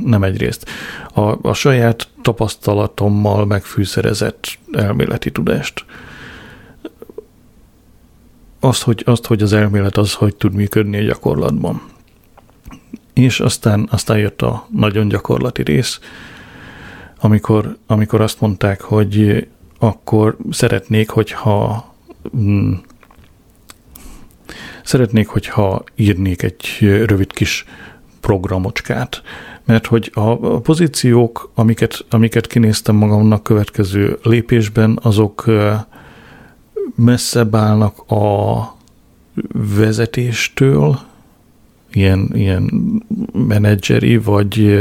nem 0.01 0.23
egyrészt, 0.23 0.71
a, 1.15 1.49
a 1.49 1.53
saját 1.53 2.09
tapasztalatommal 2.23 3.47
megfűszerezett 3.47 4.59
elméleti 4.73 5.31
tudást. 5.31 5.85
Azt 8.61 8.83
hogy, 8.83 9.03
azt, 9.07 9.27
hogy 9.27 9.43
az 9.43 9.53
elmélet 9.53 9.97
az, 9.97 10.13
hogy 10.15 10.37
tud 10.37 10.53
működni 10.53 10.99
a 10.99 11.03
gyakorlatban. 11.03 11.83
És 13.13 13.41
aztán, 13.41 13.89
aztán 13.91 14.19
jött 14.19 14.43
a 14.43 14.67
nagyon 14.71 15.09
gyakorlati 15.09 15.63
rész, 15.63 16.01
amikor, 17.21 17.77
amikor 17.87 18.21
azt 18.21 18.41
mondták, 18.41 18.81
hogy 18.81 19.47
akkor 19.79 20.37
szeretnék, 20.51 21.11
hogyha 21.11 21.95
mm, 22.37 22.73
szeretnék, 24.85 25.29
hogyha 25.29 25.85
írnék 25.95 26.43
egy 26.43 26.67
rövid 26.81 27.33
kis 27.33 27.65
programocskát, 28.21 29.23
mert 29.65 29.87
hogy 29.87 30.11
a 30.15 30.37
pozíciók, 30.61 31.51
amiket, 31.55 32.05
amiket 32.11 32.47
kinéztem 32.47 32.95
magamnak 32.97 33.43
következő 33.43 34.19
lépésben, 34.23 34.99
azok 35.03 35.45
messzebb 36.95 37.55
állnak 37.55 38.11
a 38.11 38.75
vezetéstől, 39.77 40.99
ilyen, 41.93 42.31
ilyen 42.35 42.71
menedzseri, 43.33 44.17
vagy 44.17 44.79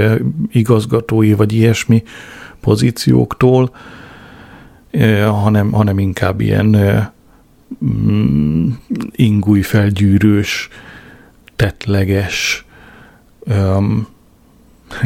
igazgatói, 0.51 1.33
vagy 1.33 1.53
ilyesmi 1.53 2.03
pozícióktól, 2.59 3.75
hanem, 5.25 5.71
hanem 5.71 5.99
inkább 5.99 6.41
ilyen 6.41 6.75
mm, 7.85 8.69
ingúj 9.11 9.61
felgyűrős, 9.61 10.69
tetleges, 11.55 12.65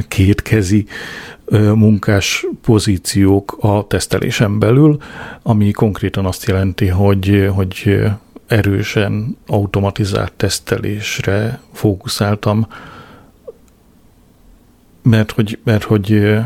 kétkezi 0.08 0.86
munkás 1.76 2.46
pozíciók 2.62 3.58
a 3.60 3.88
tesztelésen 3.88 4.60
belül, 4.60 4.98
ami 5.42 5.72
konkrétan 5.72 6.26
azt 6.26 6.46
jelenti, 6.46 6.88
hogy, 6.88 7.50
hogy 7.54 8.04
erősen 8.48 9.38
automatizált 9.48 10.32
tesztelésre 10.32 11.60
fókuszáltam, 11.74 12.68
mert 15.02 15.32
hogy, 15.32 15.60
mert 15.64 15.84
hogy 15.84 16.38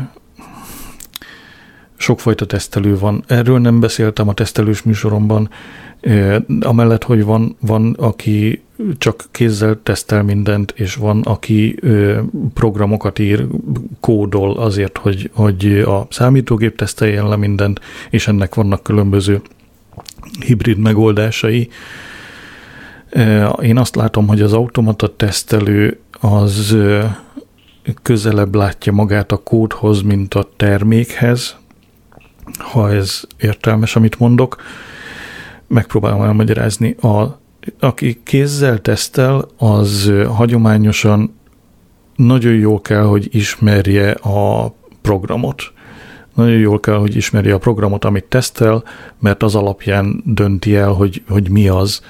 sokfajta 1.96 2.46
tesztelő 2.46 2.98
van. 2.98 3.24
Erről 3.26 3.58
nem 3.58 3.80
beszéltem 3.80 4.28
a 4.28 4.34
tesztelős 4.34 4.82
műsoromban, 4.82 5.50
amellett, 6.60 7.04
hogy 7.04 7.24
van, 7.24 7.56
van, 7.60 7.92
aki 7.92 8.62
csak 8.98 9.24
kézzel 9.30 9.80
tesztel 9.82 10.22
mindent, 10.22 10.74
és 10.76 10.94
van, 10.94 11.22
aki 11.22 11.80
programokat 12.54 13.18
ír, 13.18 13.46
kódol 14.00 14.56
azért, 14.56 14.98
hogy, 14.98 15.30
hogy 15.34 15.66
a 15.78 16.06
számítógép 16.10 16.76
teszteljen 16.76 17.28
le 17.28 17.36
mindent, 17.36 17.80
és 18.10 18.28
ennek 18.28 18.54
vannak 18.54 18.82
különböző 18.82 19.40
hibrid 20.46 20.78
megoldásai. 20.78 21.68
Én 23.60 23.78
azt 23.78 23.96
látom, 23.96 24.26
hogy 24.26 24.40
az 24.40 24.52
automata 24.52 25.16
tesztelő 25.16 25.98
az 26.20 26.76
közelebb 28.02 28.54
látja 28.54 28.92
magát 28.92 29.32
a 29.32 29.36
kódhoz, 29.36 30.02
mint 30.02 30.34
a 30.34 30.48
termékhez, 30.56 31.56
ha 32.58 32.92
ez 32.92 33.20
értelmes, 33.36 33.96
amit 33.96 34.18
mondok. 34.18 34.62
Megpróbálom 35.66 36.22
elmagyarázni. 36.22 36.90
A, 36.90 37.38
aki 37.80 38.20
kézzel 38.24 38.80
tesztel, 38.80 39.48
az 39.56 40.12
hagyományosan 40.28 41.34
nagyon 42.16 42.54
jól 42.54 42.80
kell, 42.80 43.02
hogy 43.02 43.28
ismerje 43.30 44.10
a 44.10 44.74
programot. 45.02 45.72
Nagyon 46.34 46.58
jól 46.58 46.80
kell, 46.80 46.96
hogy 46.96 47.16
ismerje 47.16 47.54
a 47.54 47.58
programot, 47.58 48.04
amit 48.04 48.24
tesztel, 48.24 48.84
mert 49.18 49.42
az 49.42 49.54
alapján 49.54 50.22
dönti 50.24 50.76
el, 50.76 50.90
hogy, 50.90 51.22
hogy 51.28 51.50
mi 51.50 51.68
az, 51.68 52.00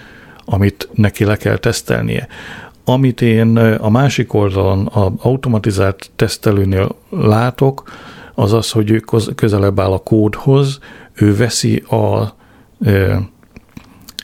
amit 0.44 0.88
neki 0.92 1.24
le 1.24 1.36
kell 1.36 1.56
tesztelnie. 1.56 2.28
Amit 2.84 3.20
én 3.20 3.56
a 3.56 3.90
másik 3.90 4.32
oldalon, 4.34 4.86
a 4.86 5.12
automatizált 5.18 6.10
tesztelőnél 6.16 6.94
látok, 7.10 7.82
az 8.34 8.52
az, 8.52 8.70
hogy 8.70 8.90
ő 8.90 9.02
közelebb 9.34 9.80
áll 9.80 9.92
a 9.92 9.98
kódhoz, 9.98 10.78
ő 11.12 11.36
veszi 11.36 11.76
a 11.76 12.34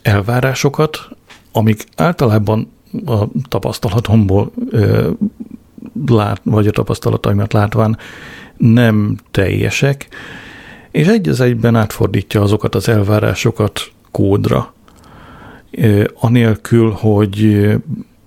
elvárásokat, 0.02 1.08
amik 1.52 1.84
általában 1.96 2.72
a 3.06 3.24
tapasztalatomból 3.48 4.52
lát, 6.06 6.40
vagy 6.44 6.66
a 6.66 6.70
tapasztalataimat 6.70 7.52
látván 7.52 7.98
nem 8.56 9.16
teljesek, 9.30 10.08
és 10.90 11.06
egy 11.06 11.28
az 11.28 11.40
egyben 11.40 11.76
átfordítja 11.76 12.42
azokat 12.42 12.74
az 12.74 12.88
elvárásokat 12.88 13.90
kódra, 14.10 14.74
anélkül, 16.14 16.90
hogy 16.90 17.68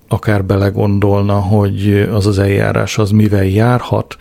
akár 0.07 0.45
belegondolna, 0.45 1.39
hogy 1.39 2.07
az 2.11 2.27
az 2.27 2.39
eljárás 2.39 2.97
az 2.97 3.09
mivel 3.09 3.45
járhat, 3.45 4.17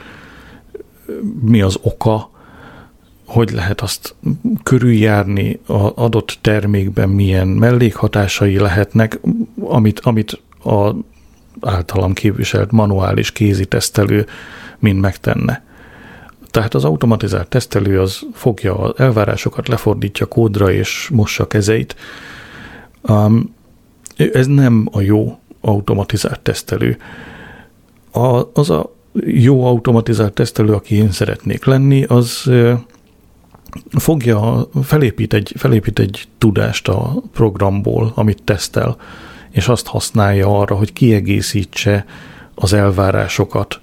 mi 1.41 1.63
az 1.63 1.79
oka, 1.83 2.31
hogy 3.27 3.51
lehet 3.51 3.81
azt 3.81 4.15
körüljárni 4.63 5.61
az 5.67 5.91
adott 5.95 6.39
termékben, 6.41 7.09
milyen 7.09 7.49
mellékhatásai 7.49 8.59
lehetnek, 8.59 9.21
amit, 9.61 10.01
amit 10.01 10.41
a 10.65 10.95
általam 11.61 12.13
képviselt 12.13 12.71
manuális 12.71 13.33
kézi 13.33 13.65
tesztelő 13.65 14.27
mind 14.79 15.01
megtenne. 15.01 15.65
Tehát 16.51 16.75
az 16.75 16.85
automatizált 16.85 17.49
tesztelő 17.49 18.01
az 18.01 18.21
fogja 18.33 18.79
az 18.79 18.93
elvárásokat, 18.97 19.69
lefordítja 19.69 20.27
kódra 20.27 20.71
és 20.73 21.09
mossa 21.13 21.47
kezeit. 21.47 21.97
Um, 23.03 23.55
ez 24.17 24.47
nem 24.47 24.89
a 24.93 25.01
jó 25.01 25.39
automatizált 25.61 26.41
tesztelő. 26.41 26.97
A, 28.11 28.51
az 28.53 28.71
a 28.71 28.95
jó 29.27 29.65
automatizált 29.67 30.33
tesztelő, 30.33 30.73
aki 30.73 30.95
én 30.95 31.11
szeretnék 31.11 31.65
lenni, 31.65 32.05
az 32.05 32.51
fogja, 33.91 34.69
felépít 34.83 35.33
egy, 35.33 35.53
felépít 35.57 35.99
egy 35.99 36.29
tudást 36.39 36.89
a 36.89 37.23
programból, 37.33 38.13
amit 38.15 38.43
tesztel, 38.43 38.97
és 39.51 39.69
azt 39.69 39.87
használja 39.87 40.59
arra, 40.59 40.75
hogy 40.75 40.93
kiegészítse 40.93 42.05
az 42.55 42.73
elvárásokat, 42.73 43.81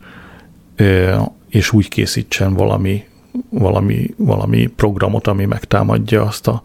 és 1.49 1.71
úgy 1.71 1.87
készítsen 1.87 2.53
valami, 2.53 3.03
valami, 3.49 4.13
valami 4.17 4.67
programot, 4.67 5.27
ami 5.27 5.45
megtámadja 5.45 6.25
azt, 6.25 6.47
a, 6.47 6.61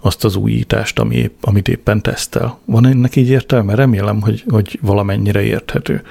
azt 0.00 0.24
az 0.24 0.36
újítást, 0.36 0.98
ami 0.98 1.16
épp, 1.16 1.44
amit 1.44 1.68
éppen 1.68 2.02
tesztel. 2.02 2.58
Van 2.64 2.86
ennek 2.86 3.16
így 3.16 3.28
értelme? 3.28 3.74
Remélem, 3.74 4.20
hogy, 4.20 4.44
hogy 4.48 4.78
valamennyire 4.82 5.42
érthető. 5.42 6.02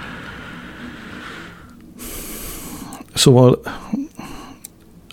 Szóval 3.16 3.62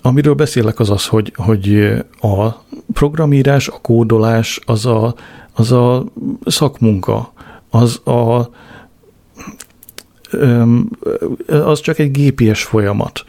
amiről 0.01 0.33
beszélek 0.33 0.79
az 0.79 0.89
az, 0.89 1.07
hogy, 1.07 1.33
hogy 1.35 1.93
a 2.21 2.49
programírás, 2.93 3.67
a 3.67 3.79
kódolás 3.81 4.59
az 4.65 4.85
a, 4.85 5.15
az 5.53 5.71
a 5.71 6.05
szakmunka, 6.45 7.33
az 7.69 8.07
a 8.07 8.49
az 11.47 11.79
csak 11.79 11.99
egy 11.99 12.11
GPS 12.11 12.63
folyamat. 12.63 13.23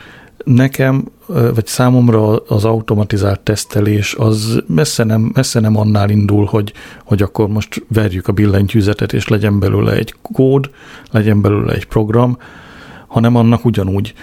Nekem, 0.45 1.05
vagy 1.27 1.67
számomra 1.67 2.37
az 2.37 2.65
automatizált 2.65 3.41
tesztelés 3.41 4.15
az 4.15 4.63
messze 4.67 5.05
nem, 5.05 5.31
messze 5.35 5.61
nem 5.61 5.77
annál 5.77 6.11
indul, 6.11 6.45
hogy, 6.45 6.73
hogy 7.05 7.23
akkor 7.23 7.49
most 7.49 7.85
verjük 7.89 8.29
a 8.29 8.33
billentyűzetet, 8.33 9.13
és 9.13 9.29
legyen 9.29 9.59
belőle 9.59 9.93
egy 9.93 10.15
kód, 10.23 10.71
legyen 11.11 11.41
belőle 11.41 11.73
egy 11.73 11.87
program, 11.87 12.39
hanem 13.07 13.37
annak 13.37 13.65
ugyanúgy 13.65 14.15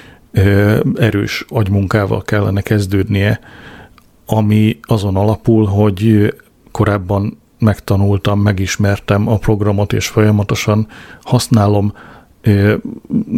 erős 0.96 1.46
agymunkával 1.50 2.22
kellene 2.22 2.62
kezdődnie, 2.62 3.40
ami 4.26 4.80
azon 4.82 5.16
alapul, 5.16 5.66
hogy 5.66 6.34
korábban 6.72 7.40
megtanultam, 7.60 8.40
megismertem 8.40 9.28
a 9.28 9.38
programot, 9.38 9.94
és 9.94 10.08
folyamatosan 10.08 10.88
használom 11.22 11.94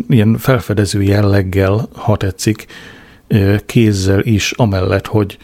ilyen 0.08 0.38
felfedező 0.38 1.02
jelleggel, 1.02 1.88
ha 1.94 2.18
tetszik, 2.18 2.66
kézzel 3.66 4.20
is, 4.20 4.52
amellett, 4.52 5.08
hogy, 5.08 5.38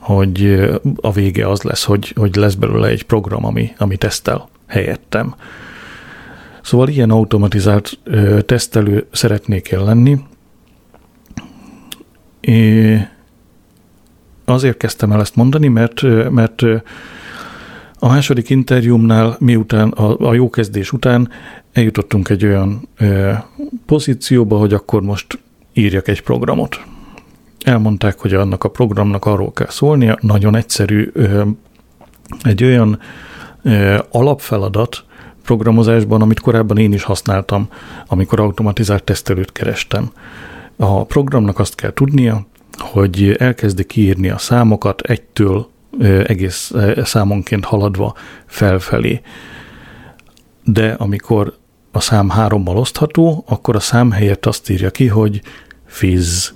hogy 0.00 0.68
a 0.96 1.12
vége 1.12 1.48
az 1.48 1.62
lesz, 1.62 1.84
hogy, 1.84 2.12
hogy 2.16 2.34
lesz 2.36 2.54
belőle 2.54 2.88
egy 2.88 3.02
program, 3.02 3.44
ami, 3.44 3.72
ami 3.78 3.96
tesztel 3.96 4.48
helyettem. 4.66 5.34
Szóval 6.62 6.88
ilyen 6.88 7.10
automatizált 7.10 7.98
tesztelő 8.46 9.06
szeretnék 9.12 9.68
én 9.68 9.84
lenni, 9.84 10.18
azért 14.44 14.76
kezdtem 14.76 15.12
el 15.12 15.20
ezt 15.20 15.36
mondani, 15.36 15.68
mert, 15.68 16.02
mert 16.30 16.62
a 17.98 18.08
második 18.08 18.50
interjúmnál, 18.50 19.36
miután 19.38 19.88
a, 19.88 20.28
a 20.28 20.34
jó 20.34 20.50
kezdés 20.50 20.92
után 20.92 21.30
eljutottunk 21.72 22.28
egy 22.28 22.44
olyan 22.44 22.88
ö, 22.96 23.32
pozícióba, 23.86 24.58
hogy 24.58 24.72
akkor 24.72 25.02
most 25.02 25.38
írjak 25.72 26.08
egy 26.08 26.22
programot. 26.22 26.84
Elmondták, 27.64 28.18
hogy 28.18 28.34
annak 28.34 28.64
a 28.64 28.70
programnak 28.70 29.24
arról 29.24 29.52
kell 29.52 29.68
szólnia, 29.68 30.18
nagyon 30.20 30.56
egyszerű, 30.56 31.10
ö, 31.12 31.42
egy 32.42 32.64
olyan 32.64 32.98
ö, 33.62 33.98
alapfeladat, 34.10 35.04
programozásban, 35.42 36.22
amit 36.22 36.40
korábban 36.40 36.78
én 36.78 36.92
is 36.92 37.02
használtam, 37.02 37.68
amikor 38.06 38.40
automatizált 38.40 39.04
tesztelőt 39.04 39.52
kerestem. 39.52 40.10
A 40.76 41.04
programnak 41.04 41.58
azt 41.58 41.74
kell 41.74 41.92
tudnia, 41.92 42.46
hogy 42.78 43.36
elkezdi 43.38 43.84
kiírni 43.84 44.30
a 44.30 44.38
számokat 44.38 45.00
egytől 45.00 45.70
egész 46.26 46.72
számonként 46.96 47.64
haladva 47.64 48.14
felfelé. 48.46 49.20
De 50.64 50.92
amikor 50.92 51.56
a 51.90 52.00
szám 52.00 52.28
hárommal 52.28 52.76
osztható, 52.76 53.44
akkor 53.46 53.76
a 53.76 53.80
szám 53.80 54.10
helyett 54.10 54.46
azt 54.46 54.70
írja 54.70 54.90
ki, 54.90 55.06
hogy 55.06 55.42
fizz. 55.86 56.48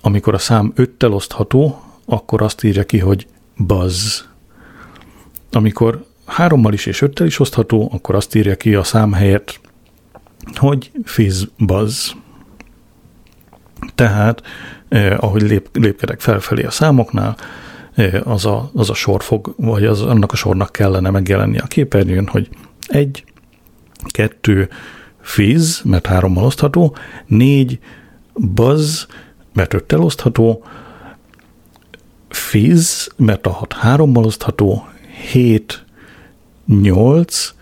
Amikor 0.00 0.34
a 0.34 0.38
szám 0.38 0.72
öttel 0.74 1.12
osztható, 1.12 1.82
akkor 2.06 2.42
azt 2.42 2.64
írja 2.64 2.84
ki, 2.84 2.98
hogy 2.98 3.26
buzz. 3.56 4.20
Amikor 5.52 6.04
hárommal 6.26 6.72
is 6.72 6.86
és 6.86 7.02
öttel 7.02 7.26
is 7.26 7.38
osztható, 7.38 7.90
akkor 7.92 8.14
azt 8.14 8.34
írja 8.34 8.56
ki 8.56 8.74
a 8.74 8.82
szám 8.82 9.12
helyett, 9.12 9.60
hogy 10.54 10.90
fizz 11.04 11.44
buzz. 11.58 12.10
Tehát, 13.94 14.42
eh, 14.88 15.24
ahogy 15.24 15.42
lép, 15.42 15.68
lépkedek 15.72 16.20
felfelé 16.20 16.62
a 16.62 16.70
számoknál, 16.70 17.36
eh, 17.94 18.26
az 18.26 18.46
a, 18.46 18.70
az 18.74 18.90
a 18.90 18.94
sor 18.94 19.22
fog, 19.22 19.54
vagy 19.56 19.84
az, 19.84 20.02
annak 20.02 20.32
a 20.32 20.36
sornak 20.36 20.72
kellene 20.72 21.10
megjelenni 21.10 21.58
a 21.58 21.66
képernyőn, 21.66 22.26
hogy 22.26 22.48
egy, 22.88 23.24
kettő, 24.06 24.68
fizz, 25.20 25.80
mert 25.82 26.06
hárommal 26.06 26.44
osztható, 26.44 26.96
négy, 27.26 27.78
buzz, 28.34 29.06
mert 29.52 29.74
öttel 29.74 30.00
osztható, 30.00 30.64
fizz, 32.28 33.06
mert 33.16 33.46
a 33.46 33.50
hat 33.50 33.72
hárommal 33.72 34.24
osztható, 34.24 34.88
hét, 35.30 35.84
nyolc, 36.66 37.54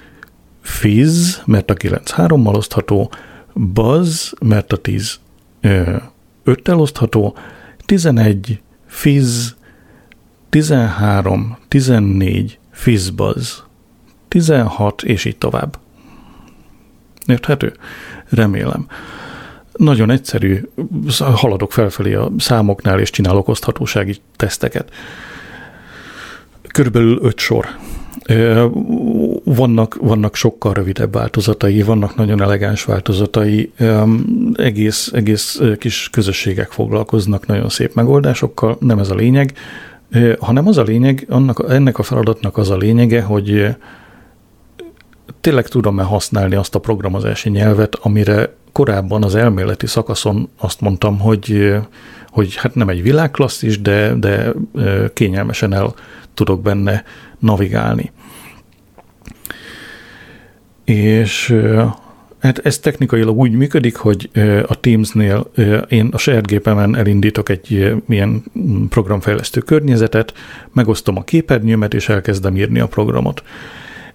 fizz, 0.60 1.36
mert 1.44 1.70
a 1.70 1.74
kilenc 1.74 2.10
hárommal 2.10 2.54
osztható, 2.54 3.10
buzz, 3.54 4.32
mert 4.40 4.72
a 4.72 4.76
tíz 4.76 5.20
ö, 5.60 5.96
öttel 6.44 6.78
osztható, 6.78 7.36
11, 7.86 8.60
fizz, 8.86 9.50
13, 10.48 11.58
14, 11.68 12.58
fizzbuzz, 12.70 13.62
16, 14.28 15.02
és 15.02 15.24
így 15.24 15.38
tovább. 15.38 15.78
Érthető? 17.26 17.72
Remélem. 18.28 18.86
Nagyon 19.72 20.10
egyszerű, 20.10 20.60
haladok 21.18 21.72
felfelé 21.72 22.14
a 22.14 22.30
számoknál, 22.38 23.00
és 23.00 23.10
csinálok 23.10 23.48
oszthatósági 23.48 24.16
teszteket. 24.36 24.92
Körülbelül 26.68 27.18
öt 27.22 27.38
sor. 27.38 27.66
Vannak, 29.44 29.96
vannak 30.00 30.34
sokkal 30.34 30.72
rövidebb 30.72 31.12
változatai, 31.12 31.82
vannak 31.82 32.16
nagyon 32.16 32.42
elegáns 32.42 32.84
változatai, 32.84 33.72
egész, 34.54 35.10
egész 35.14 35.60
kis 35.78 36.08
közösségek 36.12 36.70
foglalkoznak 36.70 37.46
nagyon 37.46 37.68
szép 37.68 37.94
megoldásokkal, 37.94 38.76
nem 38.80 38.98
ez 38.98 39.10
a 39.10 39.14
lényeg, 39.14 39.52
hanem 40.38 40.66
az 40.66 40.78
a 40.78 40.82
lényeg, 40.82 41.26
annak, 41.28 41.64
ennek 41.68 41.98
a 41.98 42.02
feladatnak 42.02 42.56
az 42.56 42.70
a 42.70 42.76
lényege, 42.76 43.22
hogy 43.22 43.76
tényleg 45.40 45.68
tudom-e 45.68 46.02
használni 46.02 46.54
azt 46.54 46.74
a 46.74 46.78
programozási 46.78 47.50
nyelvet, 47.50 47.94
amire 47.94 48.52
korábban 48.72 49.24
az 49.24 49.34
elméleti 49.34 49.86
szakaszon 49.86 50.48
azt 50.56 50.80
mondtam, 50.80 51.18
hogy, 51.18 51.74
hogy 52.30 52.54
hát 52.54 52.74
nem 52.74 52.88
egy 52.88 53.02
világklasszis, 53.02 53.80
de, 53.80 54.14
de 54.14 54.52
kényelmesen 55.12 55.72
el 55.72 55.94
tudok 56.38 56.62
benne 56.62 57.04
navigálni. 57.38 58.12
És 60.84 61.56
hát 62.38 62.58
ez 62.58 62.78
technikailag 62.78 63.36
úgy 63.36 63.52
működik, 63.52 63.96
hogy 63.96 64.30
a 64.66 64.80
Teams-nél 64.80 65.50
én 65.88 66.08
a 66.12 66.18
saját 66.18 66.46
gépemen 66.46 66.96
elindítok 66.96 67.48
egy 67.48 67.96
ilyen 68.08 68.42
programfejlesztő 68.88 69.60
környezetet, 69.60 70.34
megosztom 70.72 71.16
a 71.16 71.24
képernyőmet, 71.24 71.94
és 71.94 72.08
elkezdem 72.08 72.56
írni 72.56 72.80
a 72.80 72.86
programot. 72.86 73.42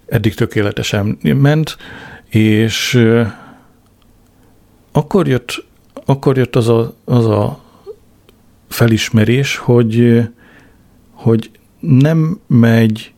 Eddig 0.05 0.34
tökéletesen 0.34 1.17
ment, 1.21 1.78
és 2.30 3.07
akkor 4.91 5.28
jött, 5.28 5.65
akkor 6.05 6.38
jött 6.38 6.55
az, 6.55 6.69
a, 6.69 6.95
az 7.05 7.26
a 7.26 7.59
felismerés, 8.67 9.57
hogy, 9.57 10.21
hogy 11.11 11.51
nem 11.88 12.39
megy 12.47 13.13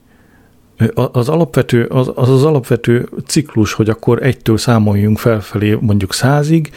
az 0.94 1.28
alapvető, 1.28 1.84
az, 1.84 2.10
az 2.14 2.28
az 2.30 2.44
alapvető 2.44 3.08
ciklus, 3.26 3.72
hogy 3.72 3.88
akkor 3.88 4.22
egytől 4.22 4.58
számoljunk 4.58 5.18
felfelé 5.18 5.78
mondjuk 5.80 6.12
százig, 6.12 6.70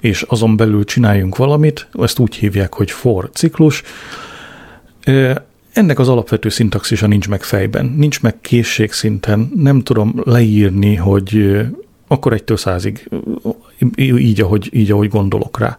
és 0.00 0.22
azon 0.22 0.56
belül 0.56 0.84
csináljunk 0.84 1.36
valamit, 1.36 1.88
ezt 1.92 2.18
úgy 2.18 2.34
hívják, 2.34 2.74
hogy 2.74 2.90
for 2.90 3.30
ciklus. 3.32 3.82
Ennek 5.72 5.98
az 5.98 6.08
alapvető 6.08 6.48
szintaxisa 6.48 7.06
nincs 7.06 7.28
meg 7.28 7.42
fejben, 7.42 7.94
nincs 7.96 8.22
meg 8.22 8.40
készségszinten, 8.40 9.50
nem 9.54 9.82
tudom 9.82 10.20
leírni, 10.24 10.94
hogy 10.94 11.60
akkor 12.06 12.32
egytől 12.32 12.56
százig, 12.56 13.10
így 13.96 14.40
ahogy, 14.40 14.68
így, 14.72 14.90
ahogy 14.90 15.08
gondolok 15.08 15.58
rá. 15.58 15.78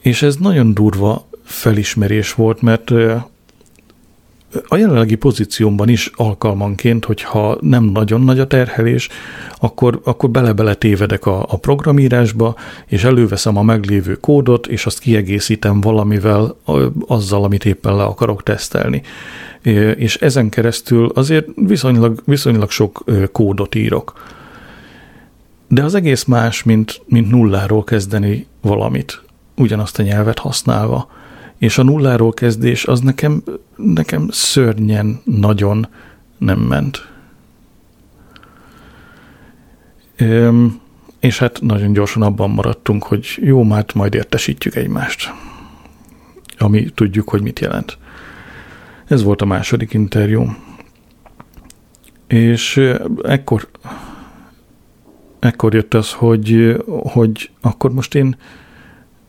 És 0.00 0.22
ez 0.22 0.36
nagyon 0.36 0.74
durva 0.74 1.28
felismerés 1.44 2.34
volt, 2.34 2.62
mert 2.62 2.92
a 4.68 4.76
jelenlegi 4.76 5.14
pozíciómban 5.14 5.88
is 5.88 6.10
alkalmanként, 6.14 7.04
hogyha 7.04 7.56
nem 7.60 7.84
nagyon 7.84 8.20
nagy 8.20 8.38
a 8.38 8.46
terhelés, 8.46 9.08
akkor, 9.58 10.00
akkor 10.04 10.30
bele-bele 10.30 10.74
tévedek 10.74 11.26
a, 11.26 11.46
a 11.48 11.56
programírásba, 11.56 12.54
és 12.86 13.04
előveszem 13.04 13.56
a 13.56 13.62
meglévő 13.62 14.14
kódot, 14.14 14.66
és 14.66 14.86
azt 14.86 14.98
kiegészítem 14.98 15.80
valamivel, 15.80 16.56
azzal, 17.06 17.44
amit 17.44 17.64
éppen 17.64 17.96
le 17.96 18.02
akarok 18.02 18.42
tesztelni. 18.42 19.02
És 19.96 20.16
ezen 20.16 20.48
keresztül 20.48 21.10
azért 21.14 21.46
viszonylag, 21.54 22.22
viszonylag 22.24 22.70
sok 22.70 23.04
kódot 23.32 23.74
írok. 23.74 24.12
De 25.68 25.84
az 25.84 25.94
egész 25.94 26.24
más, 26.24 26.62
mint, 26.62 27.02
mint 27.06 27.30
nulláról 27.30 27.84
kezdeni 27.84 28.46
valamit, 28.60 29.22
ugyanazt 29.56 29.98
a 29.98 30.02
nyelvet 30.02 30.38
használva. 30.38 31.08
És 31.60 31.78
a 31.78 31.82
nulláról 31.82 32.32
kezdés 32.32 32.84
az 32.84 33.00
nekem, 33.00 33.42
nekem 33.76 34.28
szörnyen 34.30 35.20
nagyon 35.24 35.88
nem 36.38 36.58
ment. 36.58 37.08
Üm, 40.16 40.80
és 41.18 41.38
hát 41.38 41.60
nagyon 41.60 41.92
gyorsan 41.92 42.22
abban 42.22 42.50
maradtunk, 42.50 43.02
hogy 43.02 43.38
jó, 43.40 43.62
már 43.62 43.84
majd 43.94 44.14
értesítjük 44.14 44.74
egymást. 44.74 45.30
Ami 46.58 46.84
tudjuk, 46.84 47.28
hogy 47.28 47.42
mit 47.42 47.60
jelent. 47.60 47.98
Ez 49.06 49.22
volt 49.22 49.42
a 49.42 49.46
második 49.46 49.92
interjú. 49.92 50.56
És 52.26 52.80
ekkor 53.22 53.68
ekkor 55.38 55.74
jött 55.74 55.94
az, 55.94 56.12
hogy, 56.12 56.76
hogy 56.86 57.50
akkor 57.60 57.92
most 57.92 58.14
én, 58.14 58.36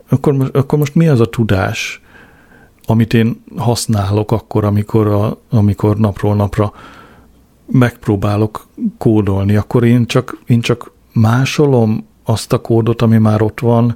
akkor 0.09 0.49
akkor 0.53 0.79
most 0.79 0.95
mi 0.95 1.07
az 1.07 1.19
a 1.19 1.29
tudás, 1.29 2.01
amit 2.91 3.13
én 3.13 3.43
használok 3.57 4.31
akkor, 4.31 4.63
amikor, 4.63 5.07
a, 5.07 5.37
amikor 5.49 5.97
napról 5.97 6.35
napra 6.35 6.73
megpróbálok 7.65 8.67
kódolni, 8.97 9.55
akkor 9.55 9.83
én 9.83 10.05
csak, 10.05 10.37
én 10.47 10.61
csak 10.61 10.91
másolom 11.13 12.07
azt 12.23 12.53
a 12.53 12.61
kódot, 12.61 13.01
ami 13.01 13.17
már 13.17 13.41
ott 13.41 13.59
van, 13.59 13.95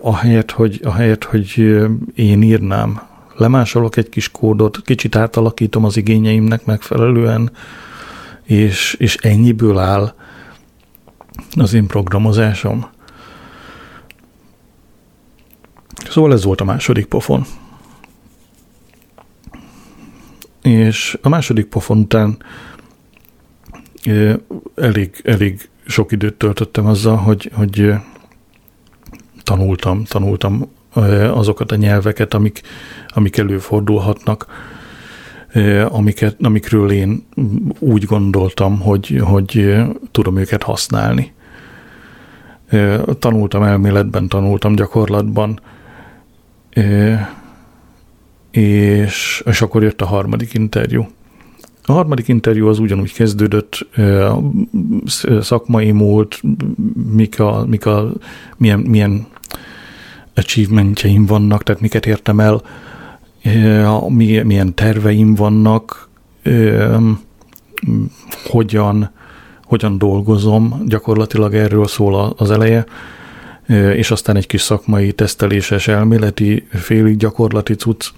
ahelyett, 0.00 0.50
hogy, 0.50 0.80
ahelyett, 0.84 1.24
hogy 1.24 1.78
én 2.14 2.42
írnám. 2.42 3.00
Lemásolok 3.36 3.96
egy 3.96 4.08
kis 4.08 4.30
kódot, 4.30 4.82
kicsit 4.82 5.16
átalakítom 5.16 5.84
az 5.84 5.96
igényeimnek 5.96 6.64
megfelelően, 6.64 7.50
és, 8.42 8.94
és 8.98 9.16
ennyiből 9.16 9.78
áll 9.78 10.14
az 11.56 11.74
én 11.74 11.86
programozásom. 11.86 12.86
Szóval 16.08 16.32
ez 16.32 16.44
volt 16.44 16.60
a 16.60 16.64
második 16.64 17.06
pofon. 17.06 17.44
És 20.62 21.18
a 21.22 21.28
második 21.28 21.66
pofon 21.66 21.98
után 21.98 22.36
elég, 24.74 25.20
elég 25.24 25.68
sok 25.86 26.12
időt 26.12 26.34
töltöttem 26.34 26.86
azzal, 26.86 27.16
hogy, 27.16 27.50
hogy 27.54 27.92
tanultam, 29.42 30.04
tanultam 30.04 30.68
azokat 31.32 31.72
a 31.72 31.76
nyelveket, 31.76 32.34
amik, 32.34 32.60
amik 33.08 33.36
előfordulhatnak, 33.36 34.46
amiket, 35.88 36.36
amikről 36.42 36.90
én 36.90 37.26
úgy 37.78 38.04
gondoltam, 38.04 38.80
hogy, 38.80 39.20
hogy 39.24 39.76
tudom 40.10 40.36
őket 40.36 40.62
használni. 40.62 41.32
Tanultam 43.18 43.62
elméletben, 43.62 44.28
tanultam 44.28 44.74
gyakorlatban, 44.74 45.60
és, 48.50 49.42
és 49.46 49.62
akkor 49.62 49.82
jött 49.82 50.00
a 50.00 50.06
harmadik 50.06 50.54
interjú. 50.54 51.08
A 51.84 51.92
harmadik 51.92 52.28
interjú 52.28 52.68
az 52.68 52.78
ugyanúgy 52.78 53.12
kezdődött, 53.12 53.86
szakmai 55.40 55.90
múlt, 55.90 56.42
mik 57.12 57.40
a, 57.40 57.64
mik 57.66 57.86
a 57.86 58.12
milyen, 58.56 58.78
milyen 58.78 59.26
achievementjeim 60.34 61.26
vannak, 61.26 61.62
tehát 61.62 61.80
miket 61.80 62.06
értem 62.06 62.40
el, 62.40 62.62
milyen 64.44 64.74
terveim 64.74 65.34
vannak, 65.34 66.08
hogyan, 68.44 69.10
hogyan 69.64 69.98
dolgozom, 69.98 70.82
gyakorlatilag 70.86 71.54
erről 71.54 71.86
szól 71.86 72.34
az 72.36 72.50
eleje, 72.50 72.86
és 73.70 74.10
aztán 74.10 74.36
egy 74.36 74.46
kis 74.46 74.60
szakmai, 74.60 75.12
teszteléses, 75.12 75.88
elméleti, 75.88 76.66
félig 76.70 77.16
gyakorlati 77.16 77.74
cucc, 77.74 78.10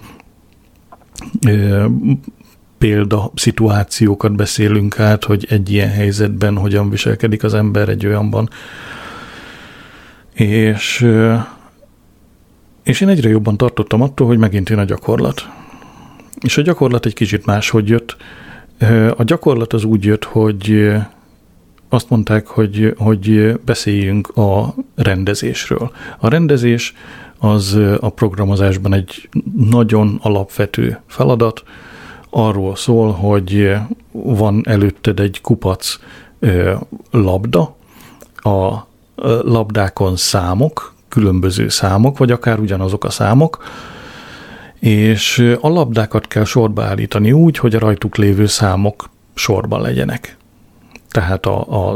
példa 2.77 3.31
szituációkat 3.35 4.35
beszélünk 4.35 4.99
át, 4.99 5.23
hogy 5.23 5.45
egy 5.49 5.71
ilyen 5.71 5.89
helyzetben 5.89 6.57
hogyan 6.57 6.89
viselkedik 6.89 7.43
az 7.43 7.53
ember 7.53 7.89
egy 7.89 8.05
olyanban. 8.05 8.49
És, 10.33 11.07
és 12.83 13.01
én 13.01 13.07
egyre 13.07 13.29
jobban 13.29 13.57
tartottam 13.57 14.01
attól, 14.01 14.27
hogy 14.27 14.37
megint 14.37 14.69
jön 14.69 14.79
a 14.79 14.83
gyakorlat. 14.83 15.49
És 16.41 16.57
a 16.57 16.61
gyakorlat 16.61 17.05
egy 17.05 17.13
kicsit 17.13 17.45
máshogy 17.45 17.89
jött. 17.89 18.15
A 19.15 19.23
gyakorlat 19.23 19.73
az 19.73 19.83
úgy 19.83 20.03
jött, 20.03 20.23
hogy 20.23 20.91
azt 21.93 22.09
mondták, 22.09 22.47
hogy, 22.47 22.95
hogy 22.97 23.59
beszéljünk 23.65 24.27
a 24.37 24.73
rendezésről. 24.95 25.91
A 26.19 26.29
rendezés 26.29 26.93
az 27.37 27.79
a 27.99 28.09
programozásban 28.09 28.93
egy 28.93 29.29
nagyon 29.57 30.19
alapvető 30.21 30.99
feladat. 31.07 31.63
Arról 32.29 32.75
szól, 32.75 33.11
hogy 33.11 33.75
van 34.11 34.61
előtted 34.65 35.19
egy 35.19 35.41
kupac 35.41 35.99
labda, 37.11 37.75
a 38.35 38.87
labdákon 39.41 40.15
számok, 40.15 40.93
különböző 41.07 41.69
számok, 41.69 42.17
vagy 42.17 42.31
akár 42.31 42.59
ugyanazok 42.59 43.03
a 43.03 43.09
számok, 43.09 43.63
és 44.79 45.55
a 45.61 45.69
labdákat 45.69 46.27
kell 46.27 46.45
sorba 46.45 46.83
állítani 46.83 47.31
úgy, 47.31 47.57
hogy 47.57 47.75
a 47.75 47.79
rajtuk 47.79 48.15
lévő 48.15 48.45
számok 48.45 49.09
sorban 49.33 49.81
legyenek. 49.81 50.37
Tehát 51.13 51.45
a, 51.45 51.91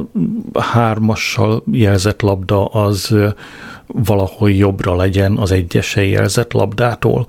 a 0.53 0.61
hármassal 0.61 1.63
jelzett 1.71 2.21
labda 2.21 2.65
az 2.65 3.15
valahol 3.87 4.51
jobbra 4.51 4.95
legyen 4.95 5.37
az 5.37 5.51
egyessel 5.51 6.03
jelzett 6.03 6.53
labdától. 6.53 7.27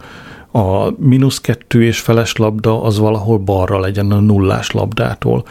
A 0.52 0.90
mínusz 0.98 1.40
kettő 1.40 1.84
és 1.84 2.00
feles 2.00 2.36
labda 2.36 2.82
az 2.82 2.98
valahol 2.98 3.38
balra 3.38 3.78
legyen 3.78 4.10
a 4.10 4.20
nullás 4.20 4.70
labdától. 4.70 5.44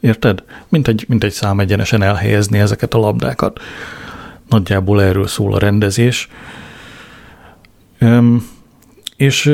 Érted? 0.00 0.42
Mint 0.68 0.88
egy, 0.88 1.04
mint 1.08 1.24
egy 1.24 1.32
szám 1.32 1.60
egyenesen 1.60 2.02
elhelyezni 2.02 2.58
ezeket 2.58 2.94
a 2.94 2.98
labdákat. 2.98 3.60
Nagyjából 4.48 5.02
erről 5.02 5.26
szól 5.26 5.54
a 5.54 5.58
rendezés. 5.58 6.28
Öm, 7.98 8.46
és 9.16 9.52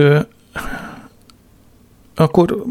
akkor 2.21 2.65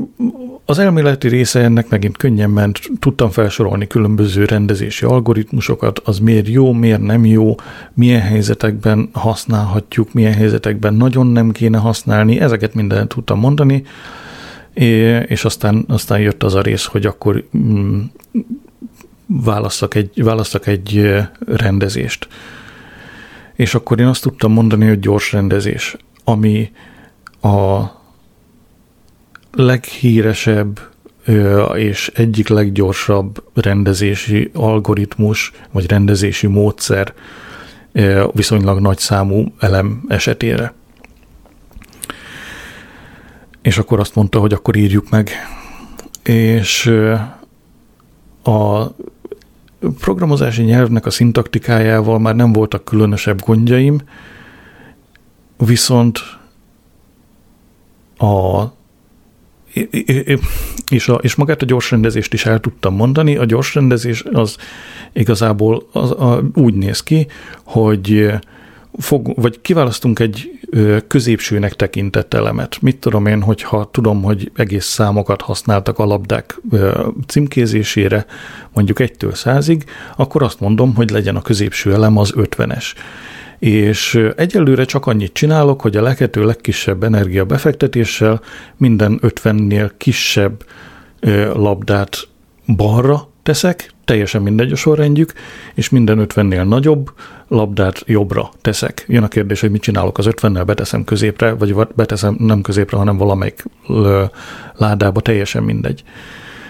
az 0.65 0.79
elméleti 0.79 1.27
része 1.27 1.59
ennek 1.59 1.89
megint 1.89 2.17
könnyen 2.17 2.49
ment, 2.49 2.79
tudtam 2.99 3.29
felsorolni 3.29 3.87
különböző 3.87 4.45
rendezési 4.45 5.05
algoritmusokat, 5.05 5.99
az 5.99 6.19
miért 6.19 6.47
jó, 6.47 6.73
miért 6.73 7.01
nem 7.01 7.25
jó, 7.25 7.55
milyen 7.93 8.21
helyzetekben 8.21 9.09
használhatjuk, 9.11 10.13
milyen 10.13 10.33
helyzetekben 10.33 10.93
nagyon 10.93 11.27
nem 11.27 11.51
kéne 11.51 11.77
használni, 11.77 12.39
ezeket 12.39 12.73
mindent 12.73 13.09
tudtam 13.09 13.39
mondani, 13.39 13.83
és 15.27 15.45
aztán, 15.45 15.85
aztán 15.87 16.19
jött 16.19 16.43
az 16.43 16.55
a 16.55 16.61
rész, 16.61 16.85
hogy 16.85 17.05
akkor 17.05 17.43
mm, 17.57 17.99
válasszak 19.25 19.95
egy, 19.95 20.23
válasszak 20.23 20.67
egy 20.67 21.17
rendezést. 21.45 22.27
És 23.55 23.75
akkor 23.75 23.99
én 23.99 24.07
azt 24.07 24.21
tudtam 24.21 24.51
mondani, 24.51 24.87
hogy 24.87 24.99
gyors 24.99 25.31
rendezés, 25.31 25.95
ami 26.23 26.71
a 27.41 27.96
leghíresebb 29.57 30.79
és 31.75 32.11
egyik 32.15 32.47
leggyorsabb 32.47 33.43
rendezési 33.53 34.49
algoritmus, 34.53 35.51
vagy 35.71 35.89
rendezési 35.89 36.47
módszer 36.47 37.13
viszonylag 38.31 38.79
nagy 38.79 38.97
számú 38.97 39.53
elem 39.59 40.03
esetére. 40.07 40.73
És 43.61 43.77
akkor 43.77 43.99
azt 43.99 44.15
mondta, 44.15 44.39
hogy 44.39 44.53
akkor 44.53 44.75
írjuk 44.75 45.09
meg. 45.09 45.29
És 46.23 46.93
a 48.43 48.85
programozási 49.99 50.63
nyelvnek 50.63 51.05
a 51.05 51.09
szintaktikájával 51.09 52.19
már 52.19 52.35
nem 52.35 52.53
voltak 52.53 52.85
különösebb 52.85 53.41
gondjaim, 53.41 54.01
viszont 55.57 56.19
a 58.17 58.63
és, 60.89 61.07
a, 61.07 61.13
és 61.13 61.35
magát 61.35 61.61
a 61.61 61.65
gyors 61.65 61.91
rendezést 61.91 62.33
is 62.33 62.45
el 62.45 62.59
tudtam 62.59 62.95
mondani. 62.95 63.35
A 63.35 63.45
gyors 63.45 63.75
rendezés 63.75 64.23
az 64.31 64.57
igazából 65.13 65.87
az, 65.91 66.11
a, 66.11 66.43
úgy 66.53 66.73
néz 66.73 67.03
ki, 67.03 67.27
hogy 67.63 68.31
fog, 68.97 69.41
vagy 69.41 69.61
kiválasztunk 69.61 70.19
egy 70.19 70.59
középsőnek 71.07 71.73
tekintett 71.73 72.33
elemet. 72.33 72.77
Mit 72.81 72.97
tudom 72.97 73.25
én, 73.25 73.41
hogyha 73.41 73.89
tudom, 73.91 74.23
hogy 74.23 74.51
egész 74.55 74.85
számokat 74.85 75.41
használtak 75.41 75.99
a 75.99 76.05
labdák 76.05 76.61
címkézésére, 77.27 78.25
mondjuk 78.73 78.97
1-től 78.99 79.31
100-ig, 79.33 79.81
akkor 80.15 80.43
azt 80.43 80.59
mondom, 80.59 80.95
hogy 80.95 81.09
legyen 81.09 81.35
a 81.35 81.41
középső 81.41 81.93
elem 81.93 82.17
az 82.17 82.33
50-es 82.35 82.85
és 83.59 84.29
egyelőre 84.35 84.85
csak 84.85 85.05
annyit 85.05 85.33
csinálok, 85.33 85.81
hogy 85.81 85.97
a 85.97 86.01
lehető 86.01 86.45
legkisebb 86.45 87.03
energia 87.03 87.45
befektetéssel 87.45 88.41
minden 88.77 89.19
50-nél 89.21 89.91
kisebb 89.97 90.63
labdát 91.53 92.17
balra 92.75 93.29
teszek, 93.43 93.91
teljesen 94.05 94.41
mindegy 94.41 94.71
a 94.71 94.75
sorrendjük, 94.75 95.33
és 95.73 95.89
minden 95.89 96.25
50-nél 96.29 96.67
nagyobb 96.67 97.11
labdát 97.47 98.03
jobbra 98.05 98.49
teszek. 98.61 99.05
Jön 99.07 99.23
a 99.23 99.27
kérdés, 99.27 99.61
hogy 99.61 99.71
mit 99.71 99.81
csinálok 99.81 100.17
az 100.17 100.27
50-nel, 100.29 100.63
beteszem 100.65 101.03
középre, 101.03 101.51
vagy 101.51 101.75
beteszem 101.95 102.35
nem 102.39 102.61
középre, 102.61 102.97
hanem 102.97 103.17
valamelyik 103.17 103.63
ládába, 104.73 105.21
teljesen 105.21 105.63
mindegy. 105.63 106.03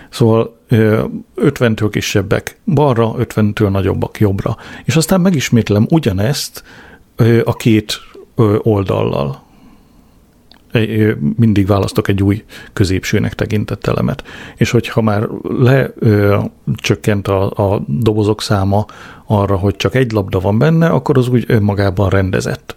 Szóval 0.10 0.58
ö, 0.68 1.03
50-től 1.36 1.88
kisebbek 1.91 2.60
balra, 2.66 3.14
50-től 3.18 3.70
nagyobbak 3.70 4.20
jobbra. 4.20 4.58
És 4.84 4.95
aztán 4.95 5.22
megismétlem 5.22 5.88
ugyanezt 5.89 6.64
a 7.43 7.55
két 7.55 7.99
oldallal. 8.62 9.45
Mindig 11.36 11.68
választok 11.68 12.08
egy 12.08 12.24
új 12.24 12.43
középsőnek 12.74 13.34
tekintett 13.34 13.88
elemet. 13.88 14.24
És 14.55 14.72
hogyha 14.72 15.01
már 15.01 15.28
lecsökkent 15.43 17.28
a, 17.28 17.74
a 17.74 17.84
dobozok 17.88 18.41
száma 18.41 18.86
arra, 19.26 19.55
hogy 19.55 19.76
csak 19.76 19.95
egy 19.95 20.12
labda 20.12 20.39
van 20.39 20.58
benne, 20.58 20.88
akkor 20.88 21.18
az 21.18 21.28
úgy 21.28 21.43
önmagában 21.47 22.10
rendezett. 22.10 22.76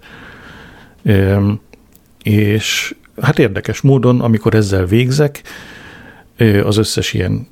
És 2.22 2.94
hát 3.20 3.38
érdekes 3.38 3.80
módon, 3.80 4.20
amikor 4.20 4.54
ezzel 4.54 4.84
végzek, 4.84 5.42
az 6.64 6.76
összes 6.76 7.12
ilyen 7.12 7.48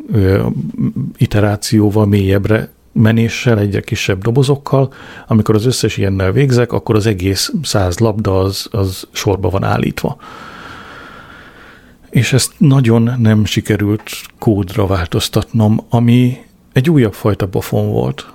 iterációval, 1.16 2.06
mélyebbre 2.06 2.70
menéssel, 2.92 3.58
egyre 3.58 3.80
kisebb 3.80 4.22
dobozokkal, 4.22 4.92
amikor 5.26 5.54
az 5.54 5.66
összes 5.66 5.96
ilyennel 5.96 6.32
végzek, 6.32 6.72
akkor 6.72 6.94
az 6.94 7.06
egész 7.06 7.52
száz 7.62 7.98
labda 7.98 8.40
az, 8.40 8.68
az 8.70 9.06
sorba 9.10 9.48
van 9.48 9.64
állítva. 9.64 10.16
És 12.10 12.32
ezt 12.32 12.52
nagyon 12.58 13.14
nem 13.18 13.44
sikerült 13.44 14.10
kódra 14.38 14.86
változtatnom, 14.86 15.80
ami 15.88 16.38
egy 16.72 16.90
újabb 16.90 17.14
fajta 17.14 17.48
pofon 17.48 17.90
volt. 17.90 18.32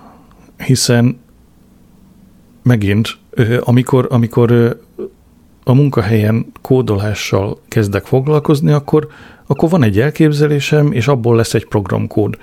Hiszen 0.58 1.20
megint, 2.64 3.18
amikor, 3.60 4.08
amikor 4.10 4.80
a 5.64 5.74
munkahelyen 5.74 6.45
kódolással 6.62 7.60
kezdek 7.68 8.06
foglalkozni, 8.06 8.72
akkor, 8.72 9.08
akkor 9.46 9.70
van 9.70 9.84
egy 9.84 10.00
elképzelésem, 10.00 10.91
és 10.91 11.08
abból 11.08 11.36
lesz 11.36 11.54
egy 11.54 11.66
programkód. 11.66 12.38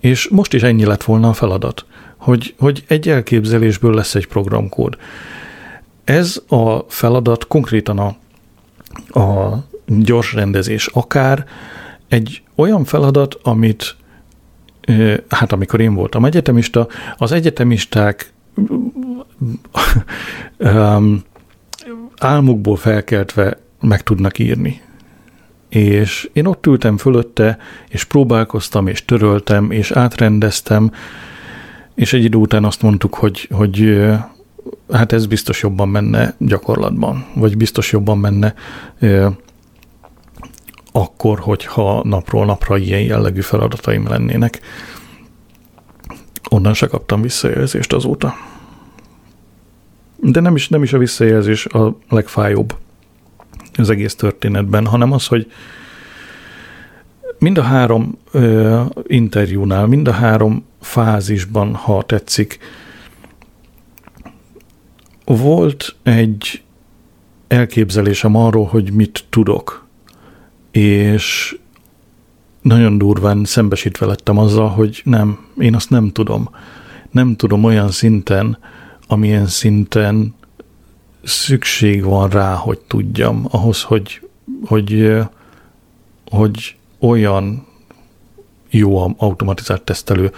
És 0.00 0.28
most 0.28 0.52
is 0.54 0.62
ennyi 0.62 0.84
lett 0.84 1.02
volna 1.02 1.28
a 1.28 1.32
feladat, 1.32 1.84
hogy, 2.16 2.54
hogy 2.58 2.84
egy 2.86 3.08
elképzelésből 3.08 3.94
lesz 3.94 4.14
egy 4.14 4.26
programkód. 4.26 4.96
Ez 6.04 6.42
a 6.48 6.78
feladat 6.78 7.46
konkrétan 7.46 7.98
a, 7.98 8.16
a 9.20 9.58
gyors 9.86 10.32
rendezés, 10.32 10.86
akár 10.86 11.44
egy 12.08 12.42
olyan 12.54 12.84
feladat, 12.84 13.38
amit 13.42 13.96
hát 15.28 15.52
amikor 15.52 15.80
én 15.80 15.94
voltam 15.94 16.24
egyetemista, 16.24 16.88
az 17.16 17.32
egyetemisták 17.32 18.32
um, 20.58 21.22
álmukból 22.18 22.76
felkeltve 22.76 23.58
meg 23.80 24.02
tudnak 24.02 24.38
írni. 24.38 24.80
És 25.74 26.28
én 26.32 26.46
ott 26.46 26.66
ültem 26.66 26.96
fölötte, 26.96 27.58
és 27.88 28.04
próbálkoztam, 28.04 28.86
és 28.86 29.04
töröltem, 29.04 29.70
és 29.70 29.90
átrendeztem, 29.90 30.92
és 31.94 32.12
egy 32.12 32.24
idő 32.24 32.38
után 32.38 32.64
azt 32.64 32.82
mondtuk, 32.82 33.14
hogy, 33.14 33.48
hogy 33.52 34.04
hát 34.92 35.12
ez 35.12 35.26
biztos 35.26 35.62
jobban 35.62 35.88
menne 35.88 36.34
gyakorlatban, 36.38 37.26
vagy 37.34 37.56
biztos 37.56 37.92
jobban 37.92 38.18
menne 38.18 38.54
akkor, 40.92 41.38
hogyha 41.38 42.02
napról 42.04 42.44
napra 42.44 42.76
ilyen 42.76 43.02
jellegű 43.02 43.40
feladataim 43.40 44.08
lennének. 44.08 44.60
Onnan 46.50 46.74
se 46.74 46.86
kaptam 46.86 47.22
visszajelzést 47.22 47.92
azóta. 47.92 48.34
De 50.16 50.40
nem 50.40 50.54
is, 50.54 50.68
nem 50.68 50.82
is 50.82 50.92
a 50.92 50.98
visszajelzés 50.98 51.66
a 51.66 51.96
legfájóbb 52.08 52.74
az 53.78 53.90
egész 53.90 54.14
történetben, 54.14 54.86
hanem 54.86 55.12
az, 55.12 55.26
hogy 55.26 55.52
mind 57.38 57.58
a 57.58 57.62
három 57.62 58.18
ö, 58.30 58.82
interjúnál, 59.06 59.86
mind 59.86 60.08
a 60.08 60.12
három 60.12 60.64
fázisban, 60.80 61.74
ha 61.74 62.02
tetszik, 62.02 62.58
volt 65.24 65.94
egy 66.02 66.62
elképzelésem 67.48 68.36
arról, 68.36 68.66
hogy 68.66 68.92
mit 68.92 69.24
tudok, 69.30 69.86
és 70.70 71.56
nagyon 72.62 72.98
durván 72.98 73.44
szembesítve 73.44 74.06
lettem 74.06 74.38
azzal, 74.38 74.68
hogy 74.68 75.02
nem, 75.04 75.46
én 75.58 75.74
azt 75.74 75.90
nem 75.90 76.12
tudom. 76.12 76.48
Nem 77.10 77.36
tudom 77.36 77.64
olyan 77.64 77.90
szinten, 77.90 78.58
amilyen 79.06 79.46
szinten 79.46 80.34
szükség 81.24 82.04
van 82.04 82.28
rá, 82.28 82.54
hogy 82.54 82.78
tudjam, 82.78 83.46
ahhoz, 83.50 83.82
hogy, 83.82 84.28
hogy, 84.66 85.18
hogy 86.30 86.76
olyan 86.98 87.66
jó 88.70 89.14
automatizált 89.18 89.82
tesztelő 89.82 90.32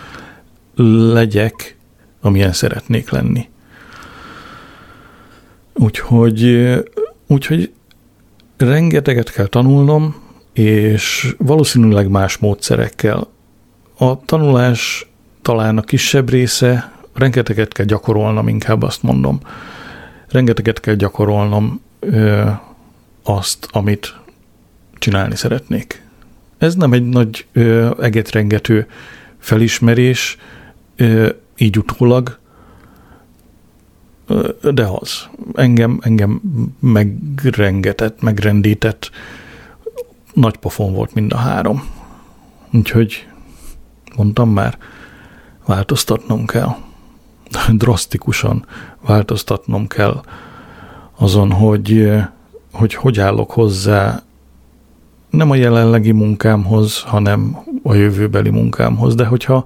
legyek, 1.13 1.77
amilyen 2.21 2.53
szeretnék 2.53 3.11
lenni. 3.11 3.49
Úgyhogy, 5.75 6.73
úgyhogy 7.27 7.73
rengeteget 8.57 9.33
kell 9.33 9.47
tanulnom, 9.47 10.15
és 10.53 11.35
valószínűleg 11.39 12.09
más 12.09 12.37
módszerekkel. 12.37 13.29
A 13.99 14.21
tanulás 14.25 15.11
talán 15.43 15.79
a 15.79 15.83
kisebb 15.83 16.31
része, 16.31 16.93
rengeteget 17.15 17.73
kell 17.73 17.87
gyakorolnom, 17.87 18.49
inkább 18.49 18.83
azt 18.83 19.03
mondom. 19.03 19.41
Rengeteget 20.31 20.81
kell 20.81 20.95
gyakorolnom 20.95 21.81
ö, 22.01 22.51
azt, 23.23 23.69
amit 23.71 24.21
csinálni 24.99 25.37
szeretnék. 25.37 26.03
Ez 26.59 26.75
nem 26.75 26.93
egy 26.93 27.09
nagy 27.09 27.47
ö, 27.53 27.91
egetrengető 28.01 28.87
felismerés, 29.39 30.37
ö, 30.97 31.29
így 31.57 31.79
utólag, 31.79 32.39
ö, 34.27 34.53
de 34.73 34.85
az. 34.85 35.29
Engem, 35.55 35.99
engem 36.03 36.41
megrengetett, 36.81 38.21
megrendített, 38.21 39.11
nagy 40.33 40.57
pofon 40.57 40.93
volt 40.93 41.15
mind 41.15 41.33
a 41.33 41.37
három. 41.37 41.83
Úgyhogy 42.73 43.27
mondtam 44.17 44.51
már, 44.51 44.79
változtatnom 45.67 46.47
kell. 46.47 46.77
Drasztikusan 47.73 48.67
változtatnom 49.07 49.87
kell 49.87 50.21
azon, 51.17 51.53
hogy, 51.53 52.13
hogy 52.73 52.95
hogy 52.95 53.21
állok 53.21 53.51
hozzá 53.51 54.23
nem 55.31 55.51
a 55.51 55.55
jelenlegi 55.55 56.13
munkámhoz, 56.13 57.01
hanem 57.01 57.57
a 57.83 57.95
jövőbeli 57.95 58.51
munkámhoz. 58.51 59.15
De 59.15 59.25
hogyha 59.25 59.65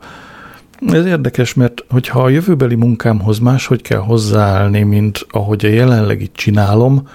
ez 0.87 1.05
érdekes, 1.05 1.55
mert 1.55 1.85
hogyha 1.91 2.22
a 2.22 2.28
jövőbeli 2.28 2.74
munkámhoz 2.74 3.39
máshogy 3.39 3.83
kell 3.83 3.99
hozzáállni, 3.99 4.83
mint 4.83 5.26
ahogy 5.31 5.64
a 5.64 5.68
jelenlegit 5.68 6.33
csinálom, 6.33 7.09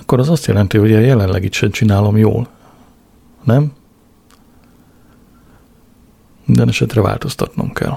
akkor 0.00 0.18
az 0.18 0.28
azt 0.28 0.46
jelenti, 0.46 0.78
hogy 0.78 0.92
a 0.92 0.98
jelenlegit 0.98 1.52
sem 1.52 1.70
csinálom 1.70 2.16
jól. 2.16 2.48
Nem? 3.44 3.72
Minden 6.44 6.68
esetre 6.68 7.00
változtatnom 7.00 7.72
kell. 7.72 7.96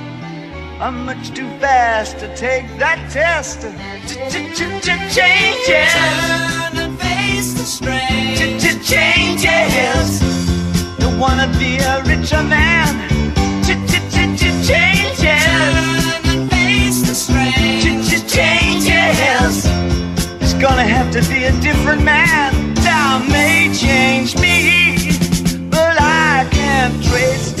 I'm 0.81 1.05
much 1.05 1.29
too 1.35 1.47
fast 1.59 2.17
to 2.17 2.35
take 2.35 2.65
that 2.79 2.97
test. 3.11 3.61
Changes. 5.13 5.93
Turn 5.93 6.77
and 6.81 6.99
face 6.99 7.53
the 7.53 7.63
strain. 7.63 8.35
Changes. 8.81 10.19
Don't 10.97 11.19
wanna 11.19 11.53
be 11.59 11.77
a 11.77 12.01
richer 12.01 12.41
man. 12.41 12.89
Changes. 13.63 15.21
Turn 15.45 16.25
and 16.25 16.49
face 16.49 17.01
the 17.07 17.13
strain. 17.13 18.01
Changes. 18.27 19.67
It's 20.41 20.55
gonna 20.55 20.83
have 20.83 21.11
to 21.11 21.21
be 21.29 21.43
a 21.43 21.51
different 21.61 22.03
man. 22.03 22.73
Time 22.77 23.29
may 23.29 23.71
change 23.71 24.35
me, 24.37 25.13
but 25.69 26.01
I 26.01 26.47
can't 26.49 27.03
trace 27.03 27.60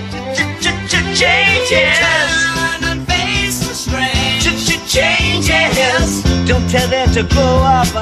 Changes. 1.15 1.99
Changes. 4.87 6.23
Don't 6.45 6.67
tell 6.69 6.87
them 6.89 7.09
to 7.13 7.23
up 7.63 7.95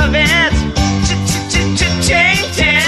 of 0.00 0.14
it. 0.14 0.52
Changes. 2.06 2.86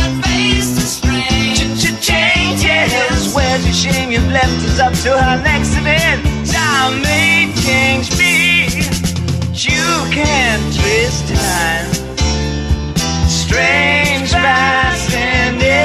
And 0.00 0.24
face 0.24 0.70
the 0.74 0.80
strain. 0.80 1.56
Changes. 2.00 3.34
Where's 3.34 3.64
shame? 3.72 4.10
You've 4.10 4.30
left 4.30 4.60
us 4.68 4.78
up 4.80 4.94
to 5.04 5.12
our 5.12 5.38
next. 5.42 5.74
Time 6.52 7.02
may 7.02 7.52
change 7.64 8.16
me. 8.18 8.66
You 9.52 9.84
can't 10.12 10.62
twist 10.74 11.28
time. 11.28 11.92
Strange 13.28 14.30
fascination 14.30 15.83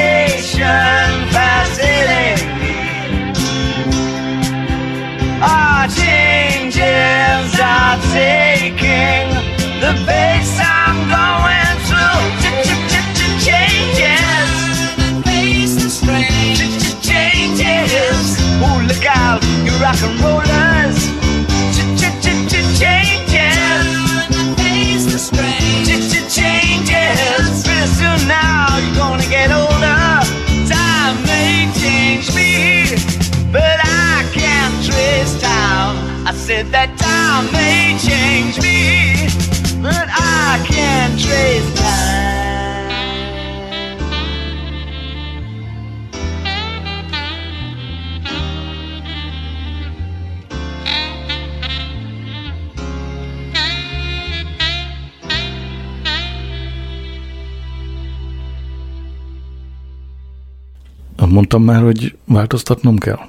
Mondtam 61.50 61.76
már, 61.76 61.84
hogy 61.84 62.18
változtatnom 62.26 62.98
kell? 62.98 63.20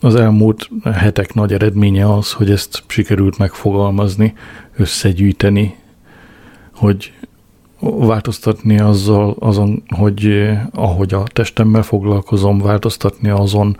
Az 0.00 0.14
elmúlt 0.14 0.70
hetek 0.82 1.34
nagy 1.34 1.52
eredménye 1.52 2.12
az, 2.12 2.32
hogy 2.32 2.50
ezt 2.50 2.82
sikerült 2.86 3.38
megfogalmazni, 3.38 4.34
összegyűjteni, 4.76 5.76
hogy 6.74 7.12
változtatni 7.80 8.78
azzal, 8.78 9.36
azon, 9.38 9.82
hogy 9.96 10.24
eh, 10.26 10.66
ahogy 10.72 11.14
a 11.14 11.22
testemmel 11.22 11.82
foglalkozom, 11.82 12.58
változtatni 12.58 13.28
azon, 13.28 13.76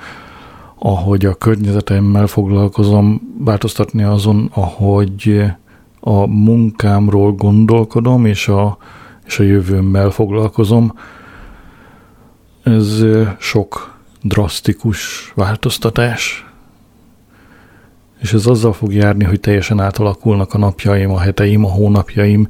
ahogy 0.78 1.24
a 1.24 1.34
környezetemmel 1.34 2.26
foglalkozom, 2.26 3.20
változtatni 3.38 4.02
azon, 4.02 4.50
ahogy 4.55 5.22
eh, 5.26 5.55
a 6.00 6.26
munkámról 6.26 7.32
gondolkodom, 7.32 8.26
és 8.26 8.48
a, 8.48 8.78
és 9.26 9.38
a 9.38 9.42
jövőmmel 9.42 10.11
foglalkozom. 10.11 10.92
Ez 12.64 13.04
sok 13.38 13.98
drasztikus 14.22 15.32
változtatás, 15.34 16.46
és 18.20 18.32
ez 18.32 18.46
azzal 18.46 18.72
fog 18.72 18.94
járni, 18.94 19.24
hogy 19.24 19.40
teljesen 19.40 19.80
átalakulnak 19.80 20.54
a 20.54 20.58
napjaim, 20.58 21.10
a 21.10 21.20
heteim, 21.20 21.64
a 21.64 21.68
hónapjaim, 21.68 22.48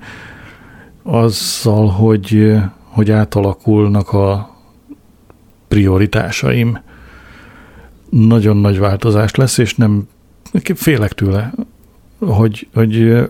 azzal, 1.03 1.89
hogy, 1.89 2.57
hogy 2.85 3.11
átalakulnak 3.11 4.13
a 4.13 4.57
prioritásaim. 5.69 6.79
Nagyon 8.11 8.57
nagy 8.57 8.79
változás 8.79 9.35
lesz, 9.35 9.59
és 9.59 9.75
nem 9.75 10.09
félek 10.75 11.13
tőle, 11.13 11.53
hogy, 12.19 12.69
hogy 12.75 13.25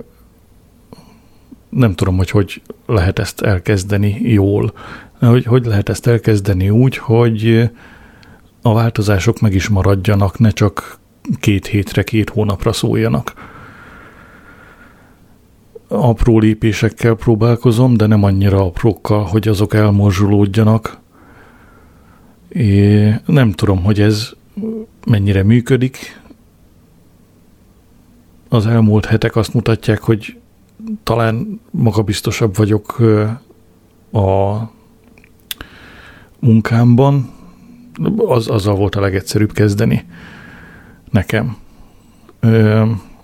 nem 1.75 1.95
tudom, 1.95 2.17
hogy 2.17 2.31
hogy 2.31 2.63
lehet 2.87 3.19
ezt 3.19 3.41
elkezdeni 3.41 4.21
jól. 4.23 4.73
Hogy, 5.21 5.45
hogy 5.45 5.65
lehet 5.65 5.89
ezt 5.89 6.07
elkezdeni 6.07 6.71
úgy, 6.71 6.97
hogy 6.97 7.71
a 8.63 8.75
változások 8.75 9.41
meg 9.41 9.55
is 9.55 9.69
maradjanak, 9.69 10.39
ne 10.39 10.51
csak 10.51 10.99
két 11.41 11.67
hétre, 11.67 12.03
két 12.03 12.31
hónapra 12.31 12.73
szóljanak. 12.73 13.53
Apró 15.89 16.39
lépésekkel 16.39 17.15
próbálkozom, 17.15 17.97
de 17.97 18.07
nem 18.07 18.23
annyira 18.23 18.65
aprókkal, 18.65 19.25
hogy 19.25 19.49
azok 19.49 19.75
elmorzsolódjanak. 19.75 20.99
É, 22.49 23.11
nem 23.27 23.53
tudom, 23.53 23.83
hogy 23.83 24.01
ez 24.01 24.31
mennyire 25.07 25.43
működik. 25.43 26.21
Az 28.49 28.67
elmúlt 28.67 29.05
hetek 29.05 29.37
azt 29.37 29.55
mutatják, 29.55 30.01
hogy 30.01 30.37
talán 31.03 31.61
magabiztosabb 31.71 32.57
vagyok 32.57 32.99
a 34.13 34.61
munkámban, 36.39 37.31
az, 38.17 38.49
azzal 38.49 38.75
volt 38.75 38.95
a 38.95 39.01
legegyszerűbb 39.01 39.53
kezdeni 39.53 40.05
nekem. 41.11 41.57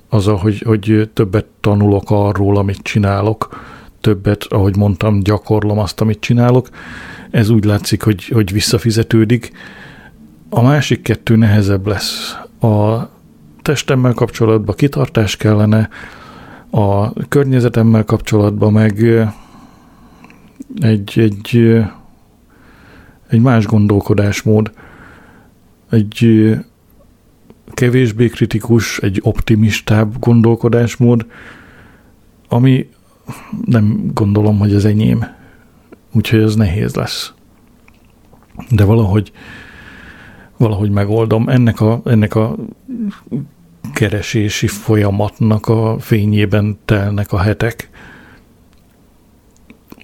Azzal, 0.08 0.36
hogy, 0.36 0.60
hogy 0.60 1.10
többet 1.12 1.46
tanulok 1.60 2.10
arról, 2.10 2.56
amit 2.56 2.82
csinálok, 2.82 3.60
többet, 4.00 4.44
ahogy 4.48 4.76
mondtam, 4.76 5.20
gyakorlom 5.20 5.78
azt, 5.78 6.00
amit 6.00 6.20
csinálok. 6.20 6.68
Ez 7.30 7.48
úgy 7.48 7.64
látszik, 7.64 8.02
hogy, 8.02 8.24
hogy 8.24 8.52
visszafizetődik. 8.52 9.50
A 10.48 10.62
másik 10.62 11.02
kettő 11.02 11.36
nehezebb 11.36 11.86
lesz. 11.86 12.36
A 12.60 13.08
testemmel 13.62 14.12
kapcsolatban 14.12 14.76
kitartás 14.76 15.36
kellene, 15.36 15.88
a 16.70 17.12
környezetemmel 17.28 18.04
kapcsolatban 18.04 18.72
meg 18.72 19.04
egy, 20.78 21.18
egy, 21.18 21.80
egy 23.28 23.40
más 23.40 23.66
gondolkodásmód, 23.66 24.72
egy 25.90 26.50
kevésbé 27.74 28.28
kritikus, 28.28 28.98
egy 28.98 29.20
optimistább 29.22 30.18
gondolkodásmód, 30.18 31.26
ami 32.48 32.88
nem 33.64 34.10
gondolom, 34.14 34.58
hogy 34.58 34.74
az 34.74 34.84
enyém. 34.84 35.24
Úgyhogy 36.12 36.40
ez 36.40 36.54
nehéz 36.54 36.94
lesz. 36.94 37.32
De 38.70 38.84
valahogy 38.84 39.32
valahogy 40.60 40.90
megoldom. 40.90 41.48
Ennek 41.48 41.80
a, 41.80 42.00
ennek 42.04 42.34
a 42.34 42.56
keresési 43.94 44.66
folyamatnak 44.66 45.66
a 45.66 45.96
fényében 45.98 46.78
telnek 46.84 47.32
a 47.32 47.38
hetek. 47.38 47.90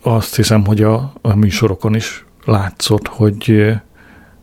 Azt 0.03 0.37
hiszem, 0.37 0.65
hogy 0.65 0.83
a, 0.83 1.13
a 1.21 1.35
műsorokon 1.35 1.95
is 1.95 2.25
látszott, 2.45 3.07
hogy 3.07 3.51
eh, 3.51 3.81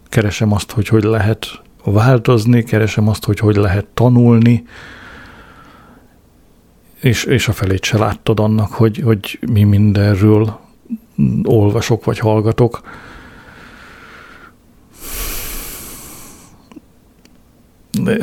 keresem 0.09 0.51
azt, 0.51 0.71
hogy 0.71 0.87
hogy 0.87 1.03
lehet 1.03 1.61
változni, 1.83 2.63
keresem 2.63 3.07
azt, 3.07 3.25
hogy 3.25 3.39
hogy 3.39 3.55
lehet 3.55 3.85
tanulni, 3.85 4.63
és, 6.99 7.23
és 7.23 7.47
a 7.47 7.51
felét 7.51 7.83
se 7.83 7.97
láttad 7.97 8.39
annak, 8.39 8.71
hogy, 8.71 9.01
hogy 9.03 9.39
mi 9.51 9.63
mindenről 9.63 10.59
olvasok 11.43 12.05
vagy 12.05 12.19
hallgatok. 12.19 12.81
De 18.03 18.17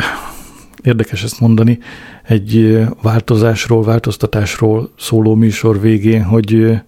érdekes 0.83 1.24
ezt 1.24 1.41
mondani, 1.41 1.78
egy 2.22 2.81
változásról, 3.03 3.83
változtatásról 3.83 4.91
szóló 4.99 5.35
műsor 5.35 5.81
végén, 5.81 6.22
hogy 6.22 6.81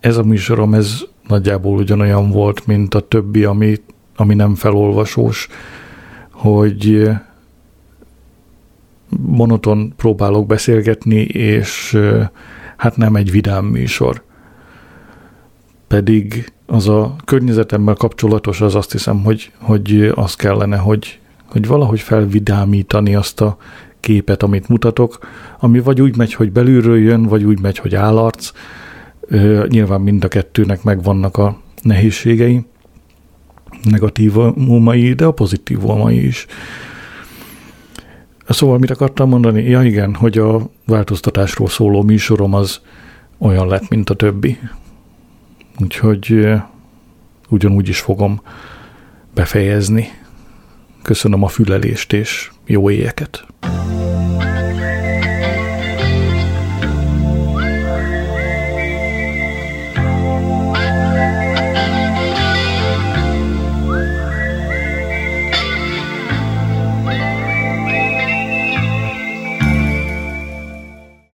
ez 0.00 0.16
a 0.16 0.22
műsorom, 0.22 0.74
ez 0.74 1.00
nagyjából 1.28 1.78
ugyanolyan 1.78 2.30
volt, 2.30 2.66
mint 2.66 2.94
a 2.94 3.00
többi, 3.00 3.44
ami, 3.44 3.74
ami 4.16 4.34
nem 4.34 4.54
felolvasós, 4.54 5.48
hogy 6.30 7.10
monoton 9.20 9.92
próbálok 9.96 10.46
beszélgetni, 10.46 11.20
és 11.22 11.98
hát 12.76 12.96
nem 12.96 13.16
egy 13.16 13.30
vidám 13.30 13.64
műsor. 13.64 14.22
Pedig 15.88 16.52
az 16.66 16.88
a 16.88 17.16
környezetemmel 17.24 17.94
kapcsolatos, 17.94 18.60
az 18.60 18.74
azt 18.74 18.92
hiszem, 18.92 19.22
hogy, 19.22 19.52
hogy 19.58 20.12
az 20.14 20.34
kellene, 20.34 20.76
hogy, 20.76 21.20
hogy 21.52 21.66
valahogy 21.66 22.00
felvidámítani 22.00 23.14
azt 23.14 23.40
a 23.40 23.56
képet, 24.00 24.42
amit 24.42 24.68
mutatok, 24.68 25.18
ami 25.58 25.80
vagy 25.80 26.00
úgy 26.00 26.16
megy, 26.16 26.34
hogy 26.34 26.52
belülről 26.52 26.98
jön, 26.98 27.22
vagy 27.22 27.44
úgy 27.44 27.60
megy, 27.60 27.78
hogy 27.78 27.94
állarc. 27.94 28.50
Nyilván 29.68 30.00
mind 30.00 30.24
a 30.24 30.28
kettőnek 30.28 30.82
megvannak 30.82 31.36
a 31.36 31.60
nehézségei, 31.82 32.64
negatívumai, 33.82 35.12
de 35.12 35.24
a 35.24 35.32
pozitívumai 35.32 36.26
is. 36.26 36.46
Szóval 38.48 38.78
mit 38.78 38.90
akartam 38.90 39.28
mondani? 39.28 39.62
Ja 39.62 39.82
igen, 39.82 40.14
hogy 40.14 40.38
a 40.38 40.70
változtatásról 40.86 41.68
szóló 41.68 42.02
műsorom 42.02 42.54
az 42.54 42.80
olyan 43.38 43.68
lett, 43.68 43.88
mint 43.88 44.10
a 44.10 44.14
többi. 44.14 44.58
Úgyhogy 45.80 46.48
ugyanúgy 47.48 47.88
is 47.88 48.00
fogom 48.00 48.40
befejezni. 49.34 50.08
Köszönöm 51.02 51.42
a 51.42 51.48
fülelést 51.48 52.12
és 52.12 52.50
jó 52.66 52.90
éjeket! 52.90 53.46